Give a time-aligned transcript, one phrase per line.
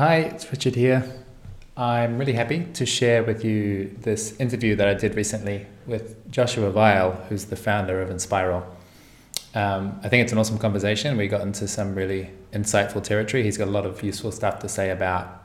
[0.00, 1.04] Hi, it's Richard here.
[1.76, 6.70] I'm really happy to share with you this interview that I did recently with Joshua
[6.70, 8.64] Vial, who's the founder of Enspiral.
[9.54, 11.18] Um, I think it's an awesome conversation.
[11.18, 13.42] We got into some really insightful territory.
[13.42, 15.44] He's got a lot of useful stuff to say about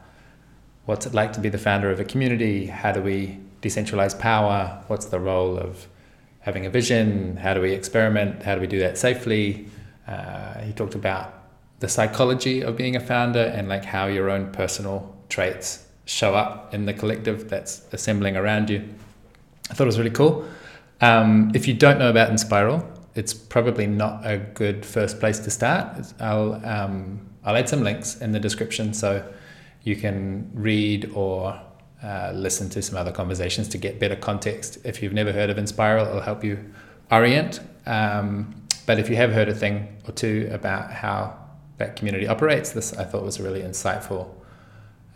[0.85, 4.81] what's it like to be the founder of a community, how do we decentralize power,
[4.87, 5.85] what's the role of
[6.39, 9.67] having a vision, how do we experiment, how do we do that safely.
[10.07, 11.34] Uh, he talked about
[11.79, 16.73] the psychology of being a founder and like how your own personal traits show up
[16.73, 18.87] in the collective that's assembling around you.
[19.69, 20.47] I thought it was really cool.
[21.01, 25.51] Um, if you don't know about Enspiral, it's probably not a good first place to
[25.51, 26.13] start.
[26.19, 29.23] I'll um, I'll add some links in the description so
[29.83, 31.59] you can read or
[32.03, 34.77] uh, listen to some other conversations to get better context.
[34.83, 36.59] If you've never heard of Enspiral, it'll help you
[37.11, 37.59] orient.
[37.85, 41.44] Um, but if you have heard a thing or two about how
[41.77, 44.29] that community operates, this I thought was a really insightful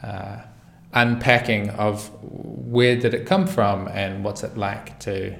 [0.04, 0.38] uh,
[0.94, 5.36] unpacking of where did it come from and what's it like to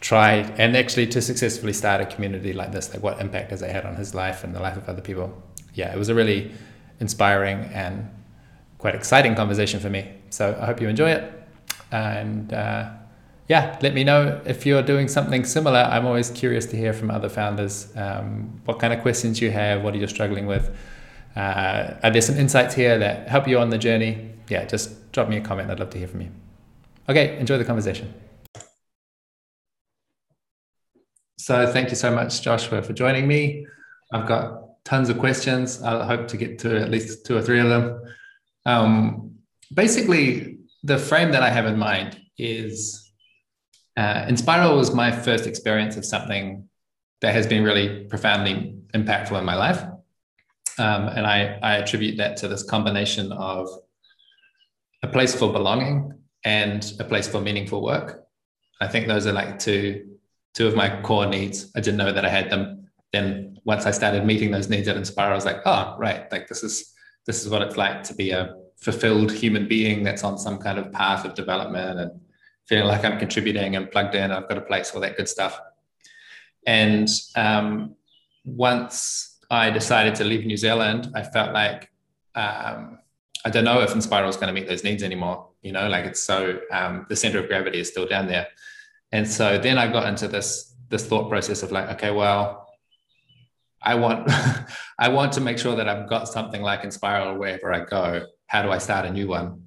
[0.00, 3.70] try and actually to successfully start a community like this like what impact has it
[3.70, 5.42] had on his life and the life of other people.
[5.74, 6.52] Yeah it was a really
[7.00, 8.10] inspiring and
[8.78, 10.12] quite exciting conversation for me.
[10.30, 11.32] So i hope you enjoy it
[11.92, 12.90] and uh,
[13.48, 17.10] yeah let me know if you're doing something similar i'm always curious to hear from
[17.10, 20.76] other founders um, what kind of questions you have what are you struggling with
[21.36, 25.28] uh, are there some insights here that help you on the journey yeah just drop
[25.28, 26.30] me a comment i'd love to hear from you
[27.08, 28.12] okay enjoy the conversation
[31.46, 33.68] So thank you so much, Joshua, for joining me.
[34.12, 35.80] I've got tons of questions.
[35.80, 38.02] I hope to get to at least two or three of them.
[38.64, 39.36] Um,
[39.72, 43.05] basically, the frame that I have in mind is
[43.96, 46.68] uh, Enspiral was my first experience of something
[47.22, 49.82] that has been really profoundly impactful in my life.
[50.78, 53.68] Um, and I, I attribute that to this combination of
[55.02, 56.12] a place for belonging
[56.44, 58.26] and a place for meaningful work.
[58.80, 60.16] I think those are like two
[60.54, 61.70] two of my core needs.
[61.76, 62.88] I didn't know that I had them.
[63.12, 66.48] Then once I started meeting those needs at Enspire, I was like, oh, right, like
[66.48, 66.92] this is
[67.26, 70.78] this is what it's like to be a fulfilled human being that's on some kind
[70.78, 72.20] of path of development and
[72.66, 74.30] feeling like I'm contributing and plugged in.
[74.30, 75.60] I've got a place, all that good stuff.
[76.66, 77.94] And um,
[78.44, 81.90] once I decided to leave New Zealand, I felt like
[82.34, 82.98] um,
[83.44, 85.48] I don't know if Enspiral is going to meet those needs anymore.
[85.62, 88.48] You know, like it's so um, the center of gravity is still down there.
[89.12, 92.68] And so then I got into this this thought process of like, okay, well,
[93.82, 94.28] I want
[94.98, 98.26] I want to make sure that I've got something like Enspiral wherever I go.
[98.48, 99.65] How do I start a new one?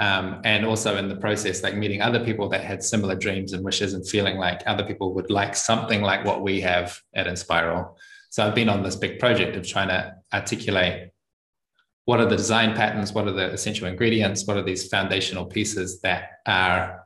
[0.00, 3.62] Um, and also in the process, like meeting other people that had similar dreams and
[3.62, 7.96] wishes and feeling like other people would like something like what we have at Enspiral
[8.30, 11.10] So I've been on this big project of trying to articulate
[12.06, 16.00] what are the design patterns, what are the essential ingredients, what are these foundational pieces
[16.00, 17.04] that are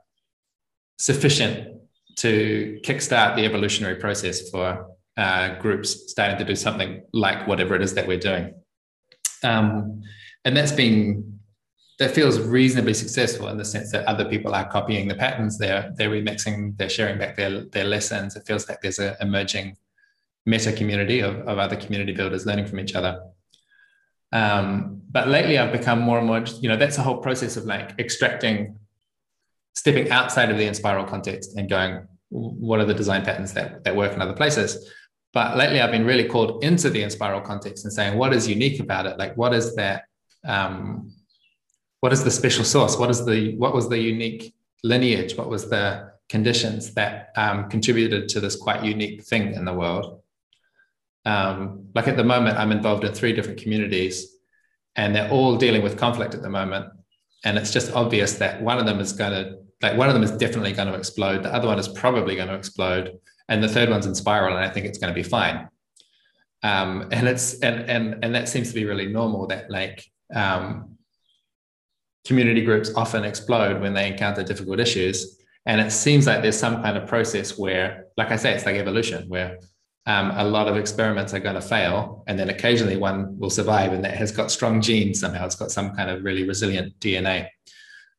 [0.96, 1.80] sufficient
[2.18, 7.82] to kickstart the evolutionary process for uh, groups starting to do something like whatever it
[7.82, 8.54] is that we're doing.
[9.42, 10.02] Um,
[10.44, 11.33] and that's been
[11.98, 15.92] that feels reasonably successful in the sense that other people are copying the patterns, they're
[15.96, 18.36] they're remixing, they're sharing back their their lessons.
[18.36, 19.76] It feels like there's an emerging
[20.46, 23.22] meta community of, of other community builders learning from each other.
[24.32, 27.64] Um, but lately, I've become more and more, you know, that's a whole process of
[27.64, 28.76] like extracting
[29.76, 33.94] stepping outside of the Enspiral context and going, what are the design patterns that, that
[33.94, 34.90] work in other places?
[35.32, 38.80] But lately, I've been really called into the Enspiral context and saying, what is unique
[38.80, 39.18] about it?
[39.18, 40.04] Like, what is that?
[40.46, 41.12] Um,
[42.04, 42.98] what is the special source?
[42.98, 45.38] What is the what was the unique lineage?
[45.38, 50.20] What was the conditions that um, contributed to this quite unique thing in the world?
[51.24, 54.36] Um, like at the moment, I'm involved in three different communities,
[54.96, 56.92] and they're all dealing with conflict at the moment.
[57.42, 60.24] And it's just obvious that one of them is going to like one of them
[60.24, 63.68] is definitely going to explode the other one is probably going to explode and the
[63.68, 64.50] third one's Enspiral.
[64.56, 65.68] and i think it's going to be fine
[66.62, 69.98] um, and it's and and and that seems to be really normal that like
[70.34, 70.93] um,
[72.24, 75.38] community groups often explode when they encounter difficult issues.
[75.66, 78.76] And it seems like there's some kind of process where like i say it's like
[78.76, 79.58] evolution where
[80.06, 83.94] um, a lot of experiments are going to fail and then occasionally one will survive
[83.94, 85.46] and that has got strong genes somehow.
[85.46, 87.48] It's got some kind of really resilient dna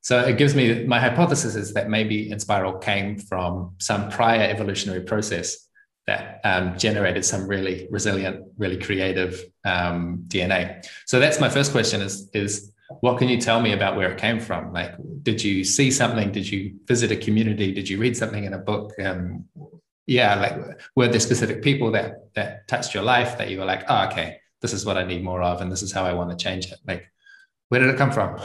[0.05, 5.01] so it gives me my hypothesis is that maybe Enspiral came from some prior evolutionary
[5.01, 5.67] process
[6.05, 10.85] that um, generated some really resilient, really creative um, DNA.
[11.07, 12.71] So that's my first question: is is
[13.01, 14.71] what can you tell me about where it came from?
[14.71, 14.93] Like,
[15.23, 16.31] did you see something?
[16.31, 17.71] Did you visit a community?
[17.71, 18.93] Did you read something in a book?
[19.03, 19.45] Um,
[20.07, 23.83] yeah, like were there specific people that that touched your life that you were like,
[23.89, 26.29] oh, okay, this is what I need more of, and this is how I want
[26.29, 26.79] to change it.
[26.87, 27.05] Like,
[27.69, 28.39] Where did it come from?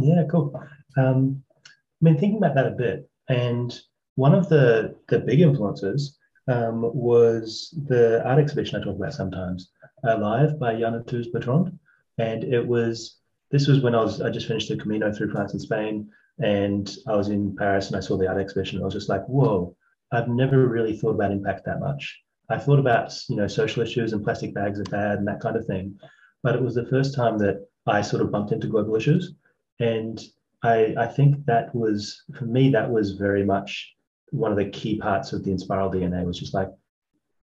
[0.00, 0.58] Yeah, cool.
[0.96, 3.78] Um, I've been thinking about that a bit, and
[4.14, 6.18] one of the the big influences
[6.48, 9.70] um, was the art exhibition I talk about sometimes,
[10.04, 11.78] Alive by Yann Arthus-Bertrand,
[12.18, 13.16] and it was
[13.50, 16.90] this was when I was I just finished the Camino through France and Spain, and
[17.06, 18.80] I was in Paris and I saw the art exhibition.
[18.80, 19.76] I was just like, whoa!
[20.12, 22.20] I've never really thought about impact that much.
[22.48, 25.56] I thought about you know social issues and plastic bags are bad and that kind
[25.56, 25.98] of thing,
[26.42, 29.34] but it was the first time that I sort of bumped into global issues,
[29.80, 30.20] and
[30.62, 33.94] I I think that was for me that was very much
[34.30, 36.68] one of the key parts of the Enspiral DNA was just like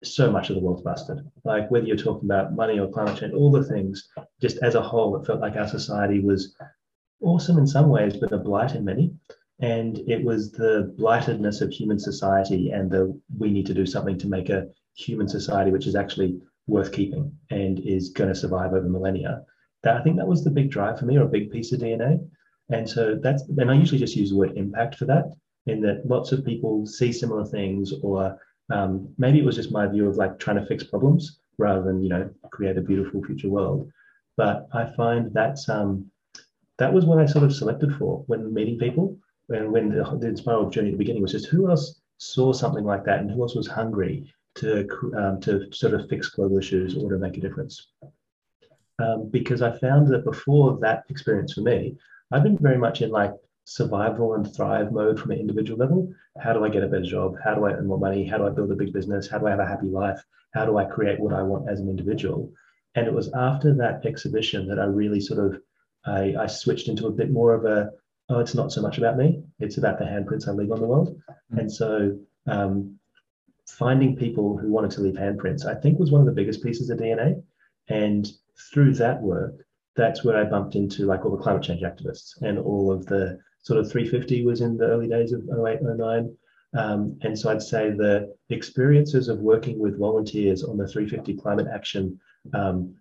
[0.02, 1.18] so much of the world's busted.
[1.44, 4.08] Like whether you're talking about money or climate change, all the things,
[4.40, 6.54] just as a whole, it felt like our society was
[7.20, 9.12] awesome in some ways, but a blight in many.
[9.60, 14.16] And it was the blightedness of human society and the we need to do something
[14.18, 18.72] to make a human society which is actually worth keeping and is going to survive
[18.72, 19.42] over millennia.
[19.82, 21.80] That I think that was the big drive for me, or a big piece of
[21.80, 22.18] DNA.
[22.70, 25.24] And so that's and I usually just use the word impact for that,
[25.66, 28.38] in that lots of people see similar things or
[28.70, 32.02] um, maybe it was just my view of like trying to fix problems rather than
[32.02, 33.90] you know create a beautiful future world.
[34.36, 36.10] But I find that's um,
[36.78, 39.16] that was what I sort of selected for when meeting people
[39.48, 42.84] and when the, the Enspiral journey at the beginning was just who else saw something
[42.84, 44.86] like that and who else was hungry to
[45.16, 47.88] um, to sort of fix global issues or to make a difference.
[49.00, 51.96] Um, because I found that before that experience for me,
[52.32, 53.32] I've been very much in like
[53.68, 56.10] survival and thrive mode from an individual level.
[56.42, 57.34] How do I get a better job?
[57.44, 58.26] How do I earn more money?
[58.26, 59.28] How do I build a big business?
[59.28, 60.24] How do I have a happy life?
[60.54, 62.50] How do I create what I want as an individual?
[62.94, 65.60] And it was after that exhibition that I really sort of
[66.06, 67.90] I, I switched into a bit more of a
[68.30, 69.42] oh, it's not so much about me.
[69.58, 71.20] It's about the handprints I leave on the world.
[71.30, 71.58] Mm-hmm.
[71.58, 72.98] And so um,
[73.66, 76.88] finding people who wanted to leave handprints, I think was one of the biggest pieces
[76.88, 77.42] of DNA.
[77.88, 78.26] And
[78.72, 82.58] through that work, that's where I bumped into like all the climate change activists and
[82.58, 83.38] all of the
[83.68, 86.34] sort of 350 was in the early days of 08, 09.
[86.74, 91.66] Um, and so I'd say the experiences of working with volunteers on the 350 climate
[91.70, 92.18] action,
[92.54, 92.94] um,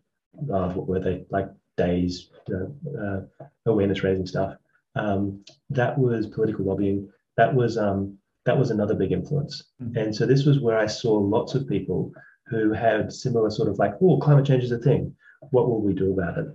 [0.54, 1.48] uh, what were they, like
[1.78, 4.58] days, you know, uh, awareness raising stuff,
[4.96, 7.08] um, that was political lobbying.
[7.38, 9.72] That was um, that was another big influence.
[9.82, 9.98] Mm-hmm.
[9.98, 12.12] And so this was where I saw lots of people
[12.48, 15.16] who had similar sort of like, oh, climate change is a thing.
[15.52, 16.48] What will we do about it?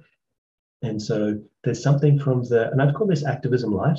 [0.83, 3.99] And so there's something from the, and I'd call this activism light.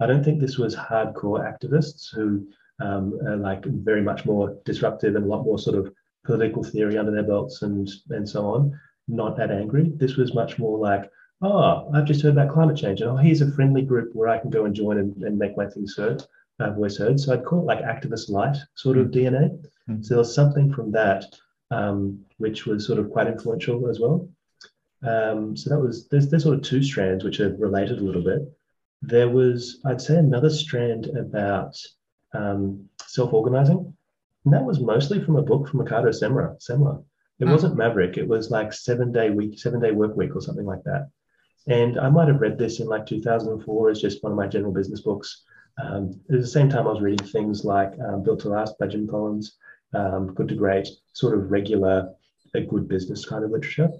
[0.00, 2.46] I don't think this was hardcore activists who
[2.80, 5.92] um, are like very much more disruptive and a lot more sort of
[6.24, 8.78] political theory under their belts and and so on.
[9.06, 9.92] Not that angry.
[9.94, 11.10] This was much more like,
[11.42, 14.38] oh, I've just heard about climate change, and oh, here's a friendly group where I
[14.38, 16.24] can go and join and, and make my things heard,
[16.58, 17.20] uh, voice heard.
[17.20, 19.08] So I'd call it like activist light sort of.
[19.08, 19.50] DNA.
[19.88, 20.02] Mm-hmm.
[20.02, 21.26] So there was something from that
[21.70, 24.28] um, which was sort of quite influential as well.
[25.04, 28.24] Um, so that was there's, there's sort of two strands which are related a little
[28.24, 28.40] bit.
[29.02, 31.76] There was, I'd say, another strand about
[32.32, 33.94] um, self-organizing,
[34.44, 36.56] and that was mostly from a book from Ricardo Semler.
[36.58, 37.04] Semler.
[37.38, 37.52] It mm.
[37.52, 38.16] wasn't Maverick.
[38.16, 41.10] It was like seven day week, seven day work week, or something like that.
[41.66, 44.72] And I might have read this in like 2004 as just one of my general
[44.72, 45.44] business books.
[45.82, 48.86] Um, at the same time, I was reading things like um, Built to Last by
[48.86, 49.56] Jim Collins,
[49.94, 52.10] um, Good to Great, sort of regular,
[52.54, 53.90] a good business kind of literature.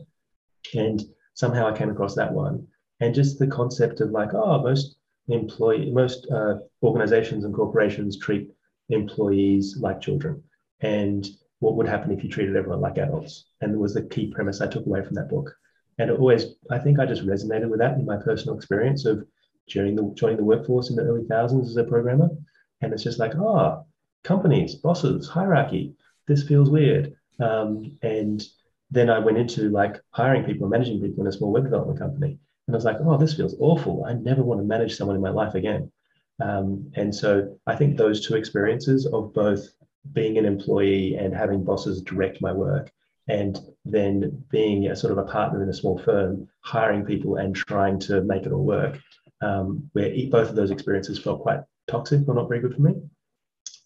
[0.75, 1.03] And
[1.35, 2.67] somehow I came across that one.
[3.01, 4.97] And just the concept of like, oh, most
[5.29, 8.51] employee, most uh, organizations and corporations treat
[8.89, 10.43] employees like children.
[10.81, 11.27] And
[11.59, 13.47] what would happen if you treated everyone like adults?
[13.61, 15.55] And was the key premise I took away from that book.
[15.99, 19.27] And it always, I think I just resonated with that in my personal experience of
[19.69, 22.29] joining the, joining the workforce in the early thousands as a programmer.
[22.81, 23.87] And it's just like, oh,
[24.23, 25.95] companies, bosses, hierarchy,
[26.27, 27.15] this feels weird.
[27.41, 28.45] Um, and
[28.91, 31.99] then I went into like hiring people and managing people in a small web development
[31.99, 32.39] company.
[32.67, 34.05] And I was like, oh, this feels awful.
[34.05, 35.91] I never want to manage someone in my life again.
[36.43, 39.69] Um, and so I think those two experiences of both
[40.13, 42.91] being an employee and having bosses direct my work,
[43.29, 47.57] and then being a sort of a partner in a small firm, hiring people and
[47.57, 49.01] trying to make it all work,
[49.41, 52.95] um, where both of those experiences felt quite toxic or not very good for me.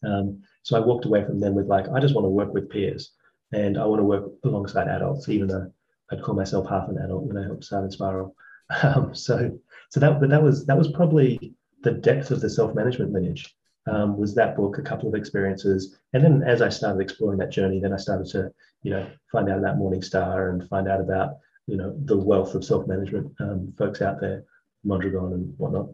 [0.05, 2.71] Um, so I walked away from them with like, I just want to work with
[2.71, 3.13] peers
[3.53, 5.73] and I want to work alongside adults, even though
[6.11, 8.33] I'd call myself half an adult when I helped start Enspiral.
[8.83, 13.13] Um, so, so that, but that was that was probably the depth of the self-management
[13.13, 13.57] lineage.
[13.87, 17.49] Um, was that book, a couple of experiences, and then as I started exploring that
[17.49, 18.53] journey, then I started to,
[18.83, 22.63] you know, find out about Morningstar and find out about, you know, the wealth of
[22.63, 24.45] self-management um, folks out there,
[24.85, 25.89] Mondragon and whatnot.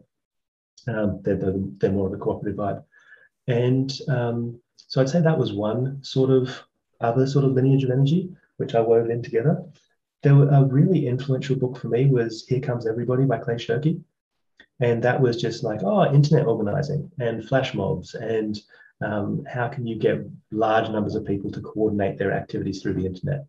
[0.89, 2.83] Um, they're, they're, they're more of a cooperative vibe,
[3.47, 6.61] and um, so I'd say that was one sort of
[7.01, 9.63] other sort of lineage of energy, which I wove in together.
[10.23, 14.01] there were, a really influential book for me was Here Comes Everybody by Clay Shirky.
[14.79, 18.59] And that was just like, oh, internet organizing and flash mobs and
[19.01, 23.05] um, how can you get large numbers of people to coordinate their activities through the
[23.05, 23.45] internet.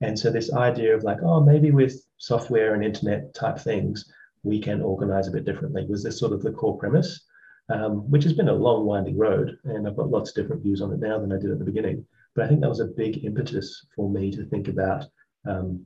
[0.00, 4.10] And so this idea of like, oh, maybe with software and internet type things,
[4.42, 7.26] we can organize a bit differently was this sort of the core premise,
[7.68, 9.58] um, which has been a long winding road.
[9.64, 11.64] And I've got lots of different views on it now than I did at the
[11.64, 12.06] beginning.
[12.34, 15.06] But I think that was a big impetus for me to think about,
[15.46, 15.84] um,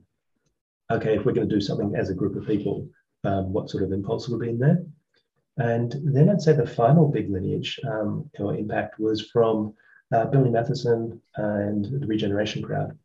[0.91, 2.87] okay, if we're going to do something as a group of people,
[3.23, 4.83] um, what sort of impulse will be in there?
[5.57, 9.73] And then I'd say the final big lineage um, or impact was from
[10.13, 12.97] uh, Billy Matheson and the Regeneration crowd.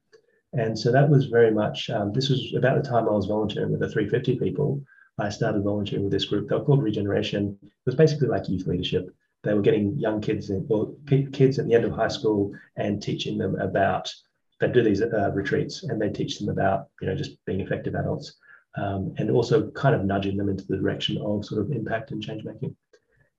[0.52, 3.70] And so that was very much, um, this was about the time I was volunteering
[3.70, 4.82] with the 350 people.
[5.18, 6.48] I started volunteering with this group.
[6.48, 7.56] They were called Regeneration.
[7.62, 9.14] It was basically like youth leadership.
[9.42, 10.92] They were getting young kids in, or
[11.32, 14.12] kids at the end of high school and teaching them about,
[14.60, 17.94] they do these uh, retreats and they teach them about, you know, just being effective
[17.94, 18.36] adults
[18.76, 22.22] um, and also kind of nudging them into the direction of sort of impact and
[22.22, 22.76] change making.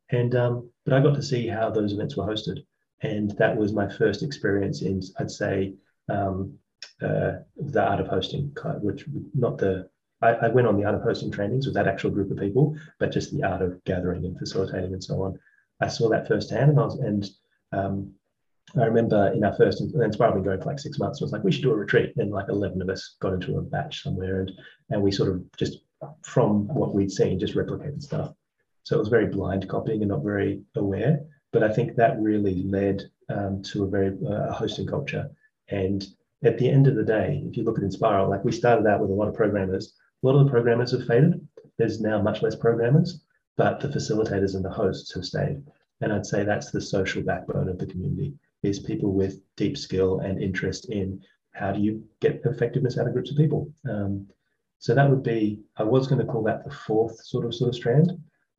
[0.10, 2.66] And, um, but I got to see how those events were hosted.
[3.02, 5.76] And that was my first experience in, I'd say,
[6.10, 6.58] um,
[7.02, 9.90] uh, the art of hosting, which not the
[10.22, 12.78] I, I, went on the art of hosting trainings with that actual group of people,
[13.00, 15.40] but just the art of gathering and facilitating and so on.
[15.82, 17.30] I saw that firsthand, and I was and
[17.72, 18.14] um,
[18.80, 21.22] I remember in our first Inspire been going for like six months.
[21.22, 23.58] I was like we should do a retreat, and like eleven of us got into
[23.58, 24.52] a batch somewhere, and
[24.90, 25.80] and we sort of just
[26.24, 28.34] from what we'd seen just replicated stuff.
[28.84, 31.20] So it was very blind copying and not very aware.
[31.54, 35.30] But I think that really led um, to a very uh, hosting culture.
[35.68, 36.06] And
[36.44, 39.02] at the end of the day, if you look at Enspiral, like we started out
[39.02, 39.94] with a lot of programmers.
[40.24, 41.46] A lot of the programmers have faded.
[41.78, 43.24] There's now much less programmers,
[43.58, 45.64] but the facilitators and the hosts have stayed.
[46.02, 50.20] And I'd say that's the social backbone of the community is people with deep skill
[50.20, 51.22] and interest in
[51.54, 53.72] how do you get effectiveness out of groups of people.
[53.90, 54.28] Um,
[54.80, 57.70] so that would be, I was going to call that the fourth sort of sort
[57.70, 58.12] of strand.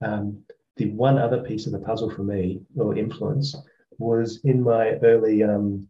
[0.03, 0.43] Um,
[0.77, 3.57] the one other piece of the puzzle for me, or influence,
[3.99, 5.89] was in my early um,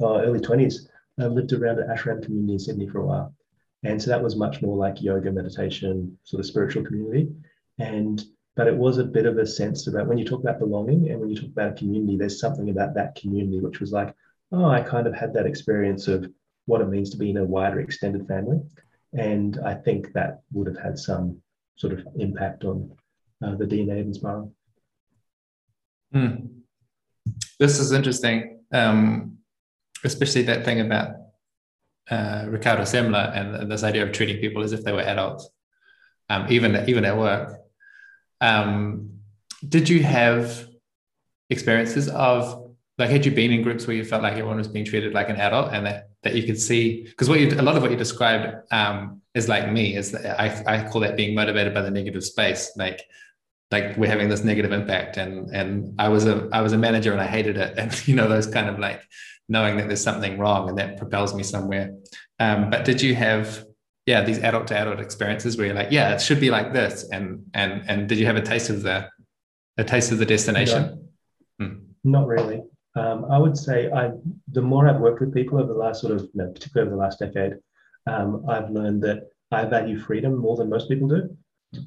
[0.00, 0.88] uh, early 20s.
[1.18, 3.34] I lived around an ashram community in Sydney for a while.
[3.84, 7.30] And so that was much more like yoga, meditation, sort of spiritual community.
[7.78, 8.22] And
[8.54, 11.18] but it was a bit of a sense about when you talk about belonging and
[11.18, 14.14] when you talk about a community, there's something about that community which was like,
[14.52, 16.30] oh, I kind of had that experience of
[16.66, 18.60] what it means to be in a wider extended family.
[19.14, 21.40] And I think that would have had some
[21.76, 22.92] sort of impact on
[23.42, 24.52] uh, the DNA of Enspiral.
[26.12, 26.46] Hmm.
[27.58, 29.38] This is interesting, um,
[30.04, 31.16] especially that thing about
[32.10, 35.48] uh, Ricardo Semler and this idea of treating people as if they were adults,
[36.28, 37.61] um, even even at work.
[38.42, 39.20] Um,
[39.66, 40.68] did you have
[41.48, 44.84] experiences of like had you been in groups where you felt like everyone was being
[44.84, 47.76] treated like an adult and that that you could see because what you a lot
[47.76, 51.34] of what you described um, is like me is that I, I call that being
[51.34, 52.72] motivated by the negative space.
[52.76, 53.02] Like
[53.70, 57.12] like we're having this negative impact and and I was a I was a manager
[57.12, 57.74] and I hated it.
[57.78, 59.02] And you know those kind of like
[59.48, 61.94] knowing that there's something wrong and that propels me somewhere.
[62.38, 63.64] Um, but did you have
[64.06, 67.08] yeah these adult to adult experiences where you're like yeah it should be like this.
[67.10, 69.08] And and and did you have a taste of the
[69.78, 71.08] a taste of the destination?
[71.58, 71.74] No, hmm.
[72.04, 72.62] not really.
[72.94, 74.10] Um, i would say i
[74.48, 77.20] the more i've worked with people over the last sort of particularly over the last
[77.20, 77.54] decade
[78.06, 81.34] um, i've learned that i value freedom more than most people do.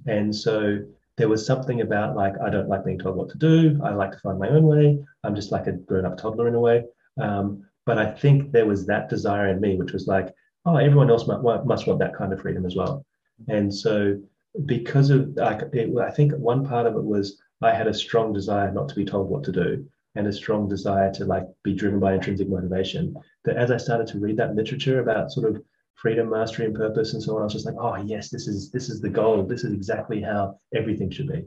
[0.07, 0.79] And so
[1.17, 3.79] there was something about like i don't like being told what to do.
[3.83, 4.97] I like to find my own way.
[5.23, 6.85] I'm just like a grown-up toddler in a way.
[7.21, 10.33] Um, but i think there was that desire in me which was like
[10.65, 13.05] oh, everyone else must, must want that kind of freedom as well.
[13.47, 14.19] And so,
[14.65, 18.33] because of, I, it, I think one part of it was I had a strong
[18.33, 21.73] desire not to be told what to do and a strong desire to like be
[21.73, 23.15] driven by intrinsic motivation.
[23.43, 25.61] That as I started to read that literature about sort of
[25.93, 28.71] freedom, mastery, and purpose, and so on, I was just like, oh yes, this is
[28.71, 29.43] this is the goal.
[29.43, 31.43] This is exactly how everything should be.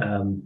[0.00, 0.44] Um,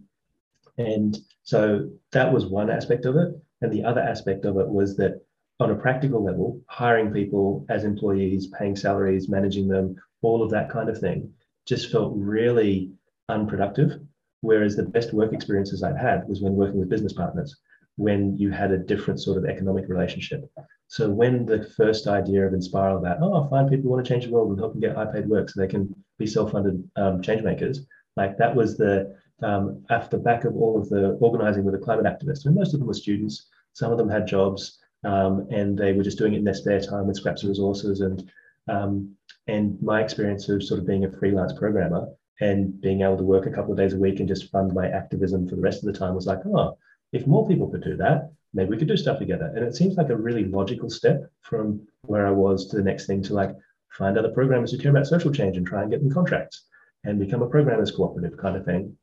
[0.78, 4.96] and so that was one aspect of it, and the other aspect of it was
[4.96, 5.22] that
[5.58, 10.70] on a practical level, hiring people as employees, paying salaries, managing them, all of that
[10.70, 11.32] kind of thing,
[11.66, 12.90] just felt really
[13.28, 14.00] unproductive.
[14.42, 17.56] Whereas the best work experiences I've had was when working with business partners,
[17.96, 20.48] when you had a different sort of economic relationship.
[20.88, 24.26] So when the first idea of Enspiral about, oh, find people who want to change
[24.26, 27.22] the world and help them get high paid work so they can be self-funded um,
[27.22, 27.86] change makers,
[28.16, 32.06] like that was the um, after back of all of the organizing with the climate
[32.06, 32.46] activists.
[32.46, 33.48] And most of them were students.
[33.72, 36.80] Some of them had jobs um, and they were just doing it in their spare
[36.80, 38.00] time with scraps of resources.
[38.00, 38.30] And
[38.68, 42.08] um, and my experience of sort of being a freelance programmer
[42.40, 44.88] and being able to work a couple of days a week and just fund my
[44.88, 46.76] activism for the rest of the time was like, oh,
[47.12, 49.52] if more people could do that, maybe we could do stuff together.
[49.54, 53.06] And it seems like a really logical step from where I was to the next
[53.06, 53.54] thing to like
[53.90, 56.64] find other programmers who care about social change and try and get them contracts
[57.04, 58.96] and become a programmers cooperative kind of thing.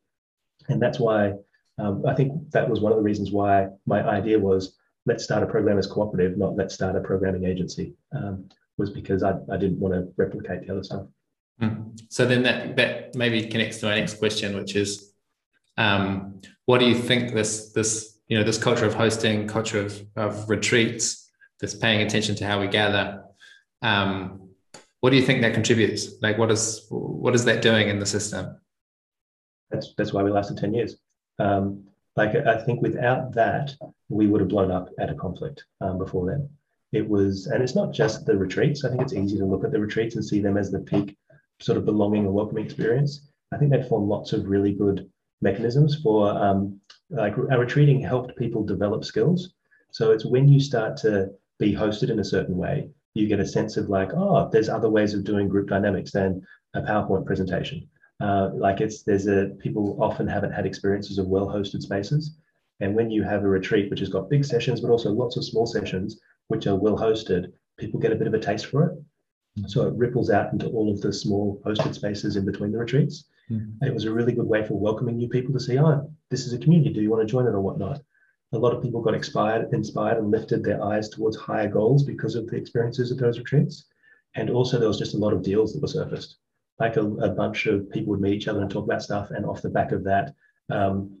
[0.68, 1.34] And that's why
[1.78, 5.42] um, I think that was one of the reasons why my idea was let's start
[5.42, 9.78] a programmers cooperative, not let's start a programming agency, um, was because I, I didn't
[9.78, 11.06] want to replicate the other stuff.
[11.60, 12.00] Mm.
[12.08, 15.12] So then that, that maybe connects to my next question, which is
[15.76, 20.04] um, what do you think this, this, you know, this culture of hosting, culture of,
[20.16, 21.30] of retreats,
[21.60, 23.24] this paying attention to how we gather,
[23.82, 24.40] um,
[25.00, 26.14] what do you think that contributes?
[26.22, 28.58] Like, what is what is that doing in the system?
[29.70, 30.96] That's that's why we lasted ten years.
[31.38, 31.84] Um,
[32.16, 33.74] like I think without that,
[34.14, 36.48] we would have blown up at a conflict um, before then.
[36.92, 38.84] It was, and it's not just the retreats.
[38.84, 41.16] I think it's easy to look at the retreats and see them as the peak
[41.60, 43.28] sort of belonging and welcoming experience.
[43.52, 45.10] I think they form lots of really good
[45.42, 46.80] mechanisms for um,
[47.10, 49.52] like our retreating helped people develop skills.
[49.90, 53.46] So it's when you start to be hosted in a certain way, you get a
[53.46, 56.42] sense of like, oh, there's other ways of doing group dynamics than
[56.74, 57.88] a PowerPoint presentation.
[58.20, 62.36] Uh, like it's there's a people often haven't had experiences of well-hosted spaces,
[62.80, 65.44] and when you have a retreat which has got big sessions but also lots of
[65.44, 68.98] small sessions which are well hosted, people get a bit of a taste for it.
[69.58, 69.68] Mm-hmm.
[69.68, 73.24] So it ripples out into all of the small hosted spaces in between the retreats.
[73.50, 73.84] Mm-hmm.
[73.84, 76.54] it was a really good way for welcoming new people to see, oh, this is
[76.54, 76.94] a community.
[76.94, 78.00] Do you want to join it or whatnot?
[78.52, 82.36] A lot of people got inspired, inspired and lifted their eyes towards higher goals because
[82.36, 83.84] of the experiences at those retreats.
[84.34, 86.38] And also there was just a lot of deals that were surfaced
[86.78, 89.30] like a, a, bunch of people would meet each other and talk about stuff.
[89.30, 90.34] And off the back of that,
[90.70, 91.18] um,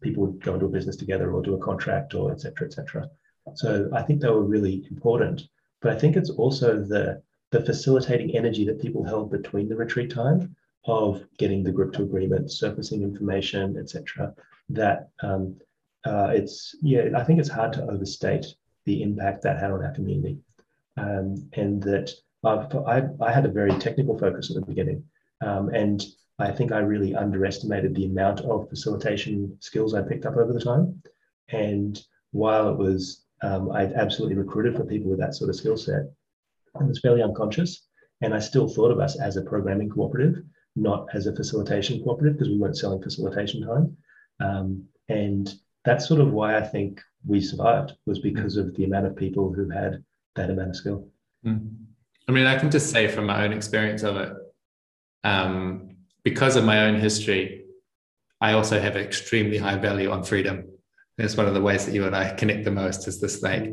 [0.00, 2.72] people would go into a business together or do a contract or et cetera, et
[2.72, 3.08] cetera.
[3.54, 5.42] So I think they were really important.
[5.80, 10.10] But I think it's also the, the facilitating energy that people held between the retreat
[10.10, 14.34] time of getting the group to agreement, surfacing information, etc.
[14.70, 15.56] That um,
[16.04, 18.46] uh, it's yeah, I think it's hard to overstate
[18.84, 20.38] the impact that had on our community,
[20.96, 22.10] um, and that
[22.44, 25.04] I, I had a very technical focus at the beginning.
[25.40, 26.02] Um, and
[26.38, 30.60] I think I really underestimated the amount of facilitation skills I picked up over the
[30.60, 31.00] time.
[31.48, 32.00] And
[32.32, 36.10] while it was, um, I absolutely recruited for people with that sort of skill set,
[36.78, 37.86] I was fairly unconscious.
[38.20, 40.42] And I still thought of us as a programming cooperative,
[40.76, 43.96] not as a facilitation cooperative, because we weren't selling facilitation time.
[44.40, 49.06] Um, and that's sort of why I think we survived, was because of the amount
[49.06, 50.02] of people who had
[50.36, 51.08] that amount of skill.
[51.44, 51.74] Mm.
[52.26, 54.32] I mean, I can just say from my own experience of it,
[55.24, 55.93] um,
[56.24, 57.64] because of my own history,
[58.40, 60.68] I also have extremely high value on freedom.
[61.18, 63.70] It's one of the ways that you and I connect the most is this like,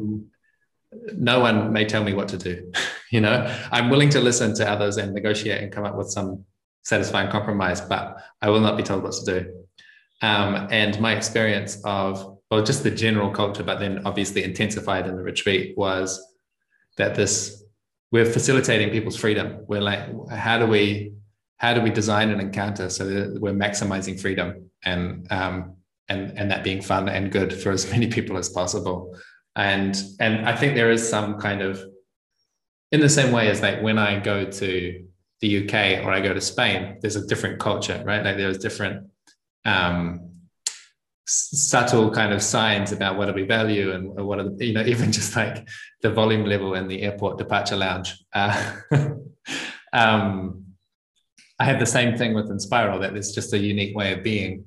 [1.18, 2.72] no one may tell me what to do.
[3.12, 6.46] you know, I'm willing to listen to others and negotiate and come up with some
[6.84, 9.66] satisfying compromise, but I will not be told what to do.
[10.22, 15.16] Um, and my experience of, well, just the general culture, but then obviously intensified in
[15.16, 16.22] the retreat was
[16.98, 17.64] that this
[18.12, 19.64] we're facilitating people's freedom.
[19.68, 21.11] We're like, how do we
[21.62, 25.76] how do we design an encounter so that we're maximizing freedom and um,
[26.10, 29.16] and and that being fun and good for as many people as possible.
[29.56, 31.80] And and I think there is some kind of
[32.92, 35.06] in the same way as like when I go to
[35.42, 38.24] the UK or I go to Spain, there's a different culture, right?
[38.26, 39.12] Like there's different
[39.64, 40.32] um,
[41.28, 44.82] subtle kind of signs about what do we value and what are the, you know
[44.94, 45.68] even just like
[46.02, 48.74] the volume level in the airport departure lounge uh,
[49.94, 50.71] um,
[51.62, 54.66] i have the same thing with Enspiral that there's just a unique way of being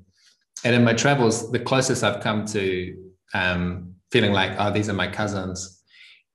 [0.64, 2.96] and in my travels the closest i've come to
[3.35, 5.83] um, feeling like oh these are my cousins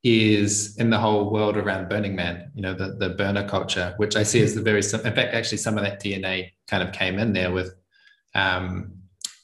[0.02, 4.16] is in the whole world around burning man you know the, the burner culture which
[4.16, 7.18] i see as the very in fact actually some of that dna kind of came
[7.18, 7.74] in there with
[8.34, 8.92] um,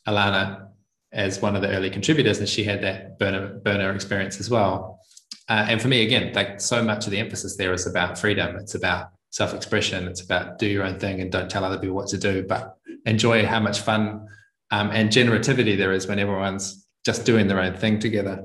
[0.07, 0.69] Alana
[1.13, 5.01] as one of the early contributors, and she had that burner burner experience as well.
[5.49, 8.57] Uh, and for me, again, like so much of the emphasis there is about freedom.
[8.57, 10.09] It's about self-expression.
[10.09, 12.77] It's about do your own thing and don't tell other people what to do, but
[13.05, 14.27] enjoy how much fun
[14.71, 18.45] um, and generativity there is when everyone's just doing their own thing together.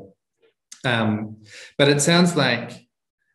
[0.83, 1.37] Um,
[1.77, 2.87] but it sounds like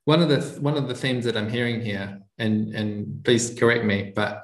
[0.04, 3.84] one of the one of the themes that I'm hearing here, and and please correct
[3.84, 4.42] me, but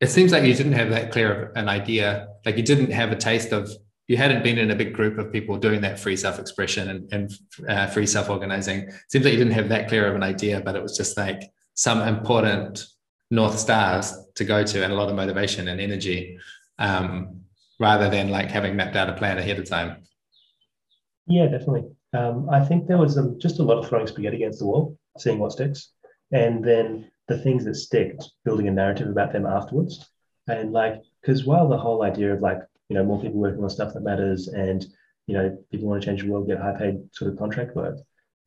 [0.00, 3.12] it seems like you didn't have that clear of an idea, like you didn't have
[3.12, 3.70] a taste of
[4.08, 7.32] you hadn't been in a big group of people doing that free self-expression and, and
[7.68, 10.82] uh, free self-organizing seems like you didn't have that clear of an idea but it
[10.82, 11.40] was just like
[11.74, 12.84] some important
[13.30, 16.38] north stars to go to and a lot of motivation and energy
[16.78, 17.40] um,
[17.80, 20.02] rather than like having mapped out a plan ahead of time
[21.26, 24.58] yeah definitely um, i think there was a, just a lot of throwing spaghetti against
[24.58, 25.90] the wall seeing what sticks
[26.32, 30.10] and then the things that stick building a narrative about them afterwards
[30.48, 32.58] and like because while the whole idea of like
[32.92, 34.84] you know, more people working on stuff that matters and,
[35.26, 37.96] you know, people want to change the world, get high paid sort of contract work.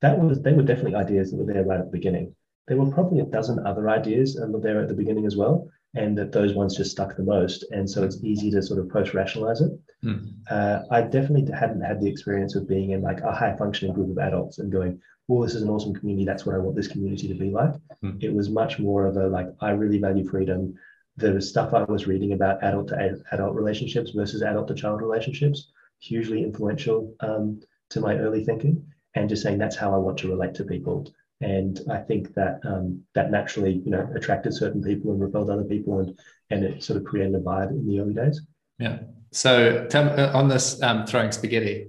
[0.01, 2.35] That was, they were definitely ideas that were there right at the beginning.
[2.67, 6.32] There were probably a dozen other ideas there at the beginning as well, and that
[6.32, 7.65] those ones just stuck the most.
[7.71, 9.71] And so it's easy to sort of post rationalize it.
[10.04, 10.34] Mm.
[10.49, 14.10] Uh, I definitely hadn't had the experience of being in like a high functioning group
[14.10, 16.25] of adults and going, well, this is an awesome community.
[16.25, 17.73] That's what I want this community to be like.
[18.04, 18.21] Mm.
[18.21, 20.75] It was much more of a like, I really value freedom.
[21.17, 25.71] The stuff I was reading about adult to adult relationships versus adult to child relationships,
[25.99, 28.86] hugely influential um, to my early thinking.
[29.15, 31.08] And just saying that's how I want to relate to people
[31.41, 35.63] and I think that um, that naturally, you know, attracted certain people and repelled other
[35.63, 36.19] people, and
[36.50, 38.41] and it sort of created a vibe in the early days.
[38.80, 39.00] Yeah.
[39.32, 41.88] So tell, uh, on this um, throwing spaghetti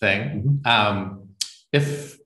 [0.00, 0.66] thing, mm-hmm.
[0.66, 1.28] um,
[1.72, 2.18] if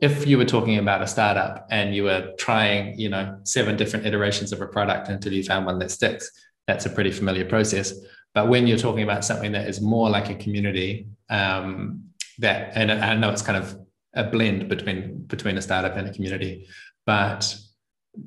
[0.00, 4.04] if you were talking about a startup and you were trying, you know, seven different
[4.04, 6.30] iterations of a product until you found one that sticks,
[6.66, 7.94] that's a pretty familiar process.
[8.34, 12.92] But when you're talking about something that is more like a community, um, that and
[12.92, 13.78] I know it's kind of
[14.16, 16.66] a blend between between a startup and a community.
[17.04, 17.56] But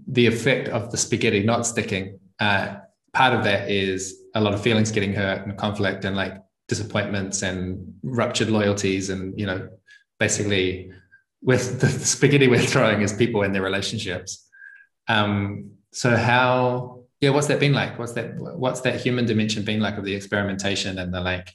[0.08, 2.78] the effect of the spaghetti not sticking, uh,
[3.14, 6.36] part of that is a lot of feelings getting hurt and conflict and like
[6.68, 9.68] disappointments and ruptured loyalties and you know
[10.20, 10.92] basically
[11.42, 14.48] with the spaghetti we're throwing is people in their relationships.
[15.08, 19.80] Um, so how yeah what's that been like what's that what's that human dimension been
[19.80, 21.52] like of the experimentation and the like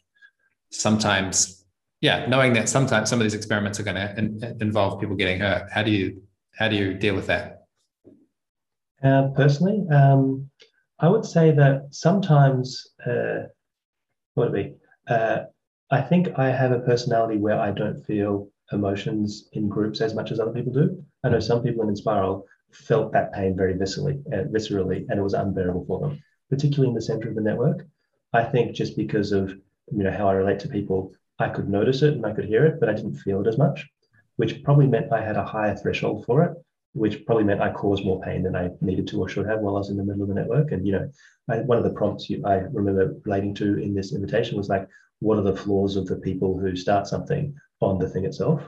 [0.71, 1.64] sometimes
[2.05, 5.41] yeah, knowing that sometimes some of these experiments are going to in, involve people getting
[5.41, 5.71] hurt.
[5.73, 6.23] How do you
[6.59, 7.63] how do you deal with that?
[9.03, 10.51] Uh, personally, um,
[11.01, 12.67] I would say that sometimes
[13.07, 13.45] uh,
[14.35, 15.39] what would it be uh,
[15.91, 20.31] I think I have a personality where I don't feel emotions in groups as much
[20.31, 21.03] as other people do.
[21.23, 25.23] I know some people in Enspiral felt that pain very viscerally, uh, viscerally, and it
[25.23, 27.87] was unbearable for them, particularly in the center of the network.
[28.35, 29.51] I think just because of
[29.91, 31.13] you know how I relate to people,
[31.45, 33.59] I could notice it and I could hear it, but I didn't feel it as
[33.59, 33.87] much,
[34.37, 36.53] which probably meant I had a higher threshold for it,
[36.95, 39.77] which probably meant I caused more pain than I needed to or should have while
[39.77, 40.73] I was in the middle of the network.
[40.73, 41.11] And, you know,
[41.51, 44.89] I, one of the prompts you, I remember relating to in this invitation was like,
[45.21, 48.63] what are the flaws of the people who start something on the thing itself?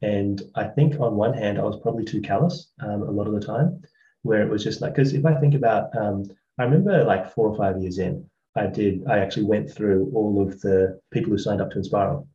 [0.00, 3.34] And I think on one hand, I was probably too callous um, a lot of
[3.34, 3.82] the time,
[4.22, 6.24] where it was just like, because if I think about, um,
[6.58, 10.42] I remember like four or five years in, I did, I actually went through all
[10.42, 12.26] of the people who signed up to Enspiral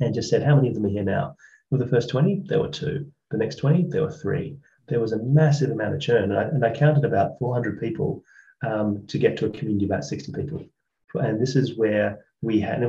[0.00, 1.36] and just said, how many of them are here now?
[1.70, 3.10] With the first 20, there were two.
[3.30, 4.56] The next 20, there were three.
[4.88, 6.30] There was a massive amount of churn.
[6.30, 8.22] And I, and I counted about 400 people
[8.64, 10.64] um, to get to a community of about 60 people.
[11.14, 12.82] And this is where we had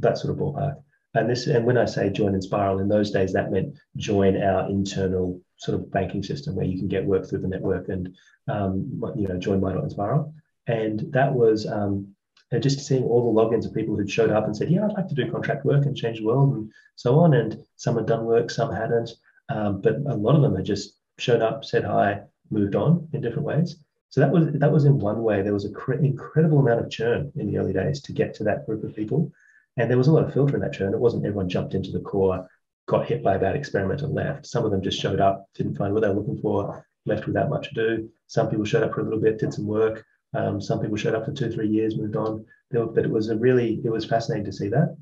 [0.00, 0.76] that sort of ballpark.
[1.14, 4.68] And this, and when I say join Enspiral, in those days that meant join our
[4.68, 8.14] internal sort of banking system where you can get work through the network and
[8.48, 10.32] um, you know join My.Enspiral.
[10.66, 12.14] And that was um,
[12.60, 15.08] just seeing all the logins of people who'd showed up and said, Yeah, I'd like
[15.08, 17.34] to do contract work and change the world and so on.
[17.34, 19.10] And some had done work, some hadn't.
[19.48, 23.20] Um, but a lot of them had just showed up, said hi, moved on in
[23.20, 23.76] different ways.
[24.08, 25.42] So that was that was in one way.
[25.42, 28.44] There was an cr- incredible amount of churn in the early days to get to
[28.44, 29.32] that group of people,
[29.76, 30.94] and there was a lot of filter in that churn.
[30.94, 32.48] It wasn't everyone jumped into the core,
[32.86, 34.46] got hit by a bad experiment and left.
[34.46, 37.50] Some of them just showed up, didn't find what they were looking for, left without
[37.50, 38.08] much to do.
[38.28, 41.14] Some people showed up for a little bit, did some work, um, some people showed
[41.14, 42.44] up for two, three years, moved on.
[42.70, 44.96] But it was a really, it was fascinating to see that.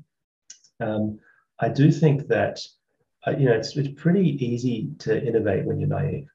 [0.79, 1.19] Um,
[1.59, 2.59] I do think that,
[3.25, 6.27] uh, you know, it's, it's pretty easy to innovate when you're naive.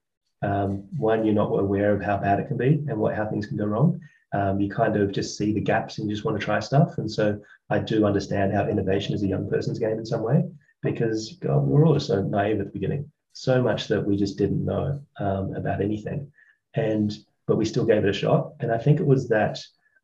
[0.42, 3.46] Um, one, you're not aware of how bad it can be and what how things
[3.46, 4.00] can go wrong.
[4.32, 6.98] Um, you kind of just see the gaps and you just want to try stuff.
[6.98, 10.44] And so I do understand how innovation is a young person's game in some way
[10.82, 14.38] because God, we're all just so naive at the beginning, so much that we just
[14.38, 16.30] didn't know um, about anything.
[16.74, 17.12] And
[17.48, 18.52] but we still gave it a shot.
[18.61, 19.58] And I think it was that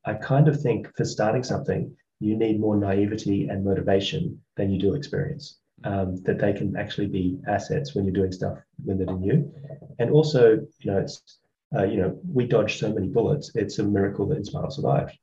[0.05, 4.81] I kind of think for starting something, you need more naivety and motivation than you
[4.81, 5.59] do experience.
[5.83, 9.53] Um, that they can actually be assets when you're doing stuff when they're new.
[9.99, 11.39] And also, you know, it's
[11.77, 13.51] uh, you know, we dodged so many bullets.
[13.55, 15.19] It's a miracle that Enspiral survived.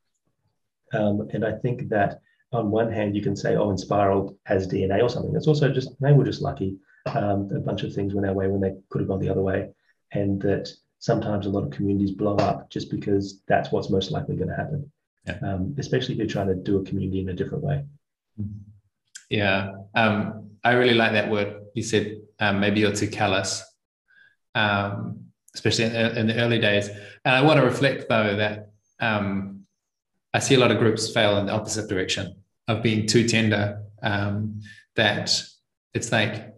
[0.92, 2.20] Um, and I think that
[2.52, 5.34] on one hand, you can say, oh, Enspiral has DNA or something.
[5.34, 6.76] It's also just they were just lucky.
[7.06, 9.42] Um, a bunch of things went our way when they could have gone the other
[9.42, 9.70] way,
[10.12, 10.68] and that
[11.02, 14.54] sometimes a lot of communities blow up just because that's what's most likely going to
[14.54, 14.90] happen.
[15.26, 15.38] Yeah.
[15.42, 17.84] Um, especially if you're trying to do a community in a different way.
[19.28, 21.60] Yeah, um, I really like that word.
[21.74, 23.64] You said um, maybe you're too callous,
[24.54, 26.88] um, especially in, in, the early days.
[26.88, 29.64] And I want to reflect though that um,
[30.32, 32.36] I see a lot of groups fail in the opposite direction
[32.68, 33.82] of being too tender.
[34.02, 34.60] Um,
[34.94, 35.32] that
[35.94, 36.51] it's like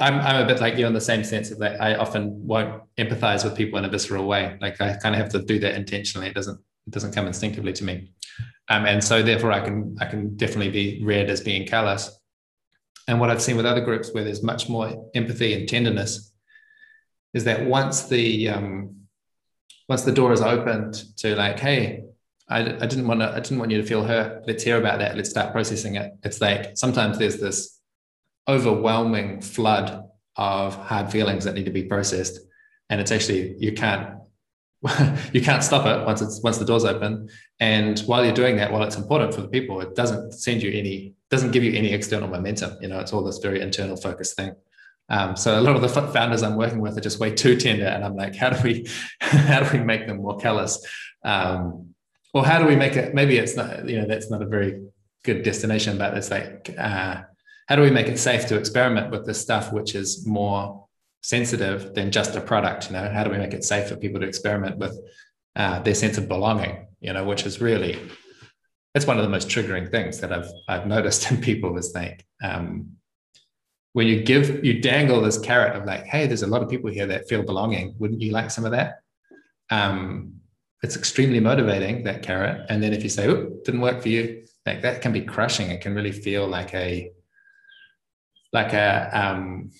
[0.00, 3.44] I'm, I'm a bit like you in the same sense that I often won't empathize
[3.44, 4.56] with people in a visceral way.
[4.60, 6.26] Like I kind of have to do that intentionally.
[6.26, 8.12] It doesn't it doesn't come instinctively to me.
[8.68, 12.18] Um, and so therefore I can I can definitely be read as being callous.
[13.08, 16.32] And what I've seen with other groups where there's much more empathy and tenderness
[17.32, 18.96] is that once the um,
[19.88, 22.02] once the door is opened to like, hey,
[22.48, 24.44] I, I didn't want to, I didn't want you to feel hurt.
[24.46, 25.16] Let's hear about that.
[25.16, 26.12] Let's start processing it.
[26.24, 27.75] It's like sometimes there's this
[28.48, 30.04] overwhelming flood
[30.36, 32.40] of hard feelings that need to be processed,
[32.90, 34.16] and it's actually you can't
[35.32, 37.28] you can't stop it once it's once the door's open.
[37.60, 40.70] And while you're doing that, while it's important for the people, it doesn't send you
[40.72, 42.76] any doesn't give you any external momentum.
[42.80, 44.54] You know, it's all this very internal focused thing.
[45.08, 47.86] Um, so a lot of the founders I'm working with are just way too tender,
[47.86, 48.86] and I'm like, how do we
[49.20, 50.84] how do we make them more callous?
[51.24, 51.94] Um,
[52.34, 53.14] or how do we make it?
[53.14, 54.82] Maybe it's not you know that's not a very
[55.24, 57.22] good destination, but it's like uh,
[57.66, 60.86] how do we make it safe to experiment with this stuff, which is more
[61.22, 62.86] sensitive than just a product?
[62.86, 64.98] You know, how do we make it safe for people to experiment with
[65.56, 66.86] uh, their sense of belonging?
[67.00, 67.98] You know, which is really
[68.94, 72.24] it's one of the most triggering things that I've I've noticed in people is like
[72.42, 72.92] um,
[73.92, 76.90] when you give you dangle this carrot of like, hey, there's a lot of people
[76.90, 77.94] here that feel belonging.
[77.98, 79.00] Wouldn't you like some of that?
[79.70, 80.34] Um,
[80.82, 82.66] it's extremely motivating that carrot.
[82.68, 85.70] And then if you say, "Oh, didn't work for you," like that can be crushing.
[85.70, 87.10] It can really feel like a
[88.56, 89.70] like a um,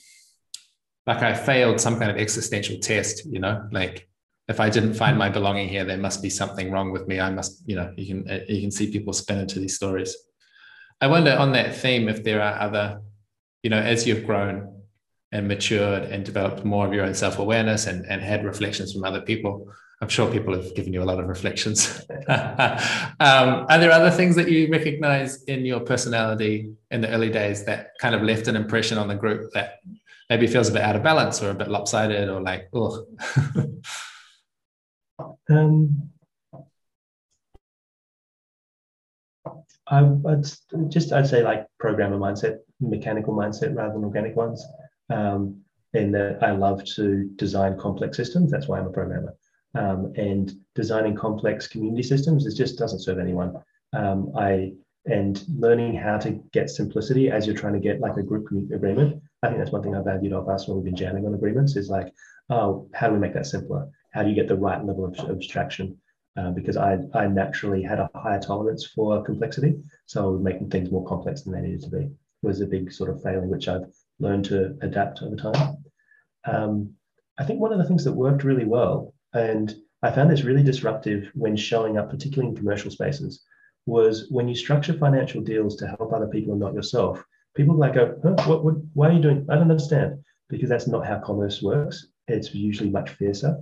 [1.06, 4.08] like I failed some kind of existential test, you know, like
[4.48, 7.18] if I didn't find my belonging here, there must be something wrong with me.
[7.18, 10.14] I must, you know, you can you can see people spin into these stories.
[11.00, 12.86] I wonder on that theme if there are other,
[13.62, 14.54] you know, as you've grown
[15.32, 19.22] and matured and developed more of your own self-awareness and, and had reflections from other
[19.30, 19.54] people.
[20.02, 22.04] I'm sure people have given you a lot of reflections.
[22.28, 27.64] um, are there other things that you recognize in your personality in the early days
[27.64, 29.80] that kind of left an impression on the group that
[30.28, 33.06] maybe feels a bit out of balance or a bit lopsided or like, oh?
[35.48, 36.10] um,
[39.86, 40.46] I, would
[40.88, 44.62] just I'd say like programmer mindset, mechanical mindset rather than organic ones.
[45.08, 45.62] Um,
[45.94, 48.50] and that I love to design complex systems.
[48.50, 49.34] That's why I'm a programmer.
[49.76, 53.54] Um, and designing complex community systems it just doesn't serve anyone.
[53.92, 54.72] Um, I
[55.06, 59.22] and learning how to get simplicity as you're trying to get like a group agreement.
[59.42, 61.76] I think that's one thing I've valued of us when we've been jamming on agreements
[61.76, 62.12] is like,
[62.50, 63.88] oh, how do we make that simpler?
[64.12, 65.96] How do you get the right level of abstraction?
[66.36, 69.76] Uh, because I, I naturally had a higher tolerance for complexity.
[70.06, 72.10] So making things more complex than they needed to be
[72.42, 73.86] was a big sort of failing, which I've
[74.18, 75.84] learned to adapt over time.
[76.44, 76.94] Um,
[77.38, 80.62] I think one of the things that worked really well, and I found this really
[80.62, 83.44] disruptive when showing up, particularly in commercial spaces,
[83.86, 87.94] was when you structure financial deals to help other people and not yourself, people like
[87.94, 89.46] go, huh, what, what, why are you doing?
[89.48, 90.22] I don't understand.
[90.48, 92.08] Because that's not how commerce works.
[92.28, 93.58] It's usually much fiercer.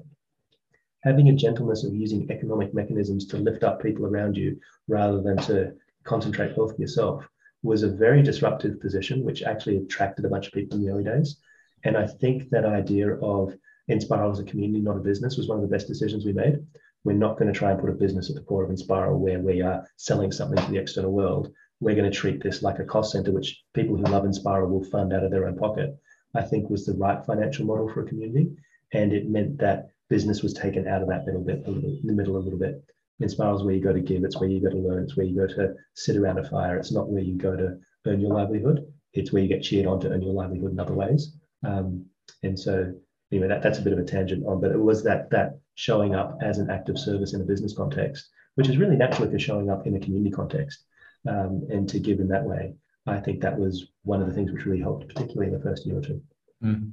[1.02, 4.58] Having a gentleness of using economic mechanisms to lift up people around you
[4.88, 7.28] rather than to concentrate health yourself
[7.62, 11.04] was a very disruptive position, which actually attracted a bunch of people in the early
[11.04, 11.36] days.
[11.84, 13.54] And I think that idea of
[13.90, 16.58] Enspiral as a community, not a business, was one of the best decisions we made
[17.04, 19.38] we're not going to try and put a business at the core of Enspiral where
[19.38, 21.52] we are selling something to the external world.
[21.80, 24.84] We're going to treat this like a cost center, which people who love Enspiral will
[24.84, 25.94] fund out of their own pocket.
[26.34, 28.50] I think was the right financial model for a community,
[28.92, 32.36] and it meant that business was taken out of that middle bit, little, the middle
[32.36, 32.82] a little bit.
[33.22, 34.24] Enspiral is where you go to give.
[34.24, 35.04] It's where you go to learn.
[35.04, 36.78] It's where you go to sit around a fire.
[36.78, 38.80] It's not where you go to earn your livelihood.
[39.12, 41.36] It's where you get cheered on to earn your livelihood in other ways.
[41.64, 42.06] Um,
[42.42, 42.94] and so
[43.34, 46.14] anyway, that, that's a bit of a tangent on, but it was that that showing
[46.14, 49.70] up as an active service in a business context, which is really naturally for showing
[49.70, 50.84] up in a community context
[51.28, 52.74] um, and to give in that way.
[53.06, 55.84] I think that was one of the things which really helped, particularly in the first
[55.84, 56.22] year or two.
[56.62, 56.92] Mm.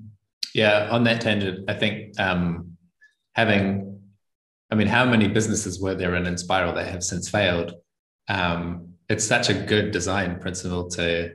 [0.54, 2.76] Yeah, on that tangent, I think um,
[3.34, 4.02] having,
[4.70, 7.76] I mean, how many businesses were there in Enspiral that have since failed?
[8.28, 11.34] Um, it's such a good design principle to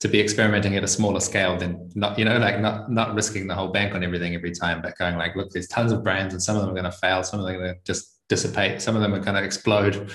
[0.00, 3.46] to be experimenting at a smaller scale than not, you know, like not not risking
[3.46, 6.34] the whole bank on everything every time, but going like, look, there's tons of brands
[6.34, 8.20] and some of them are going to fail, some of them are going to just
[8.28, 10.10] dissipate, some of them are going to explode.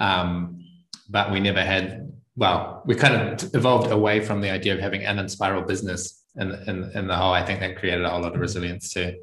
[0.00, 0.64] Um,
[1.08, 5.04] but we never had, well, we kind of evolved away from the idea of having
[5.04, 7.32] an Enspiral business and in, in, in, the whole.
[7.32, 9.16] I think that created a whole lot of resilience too.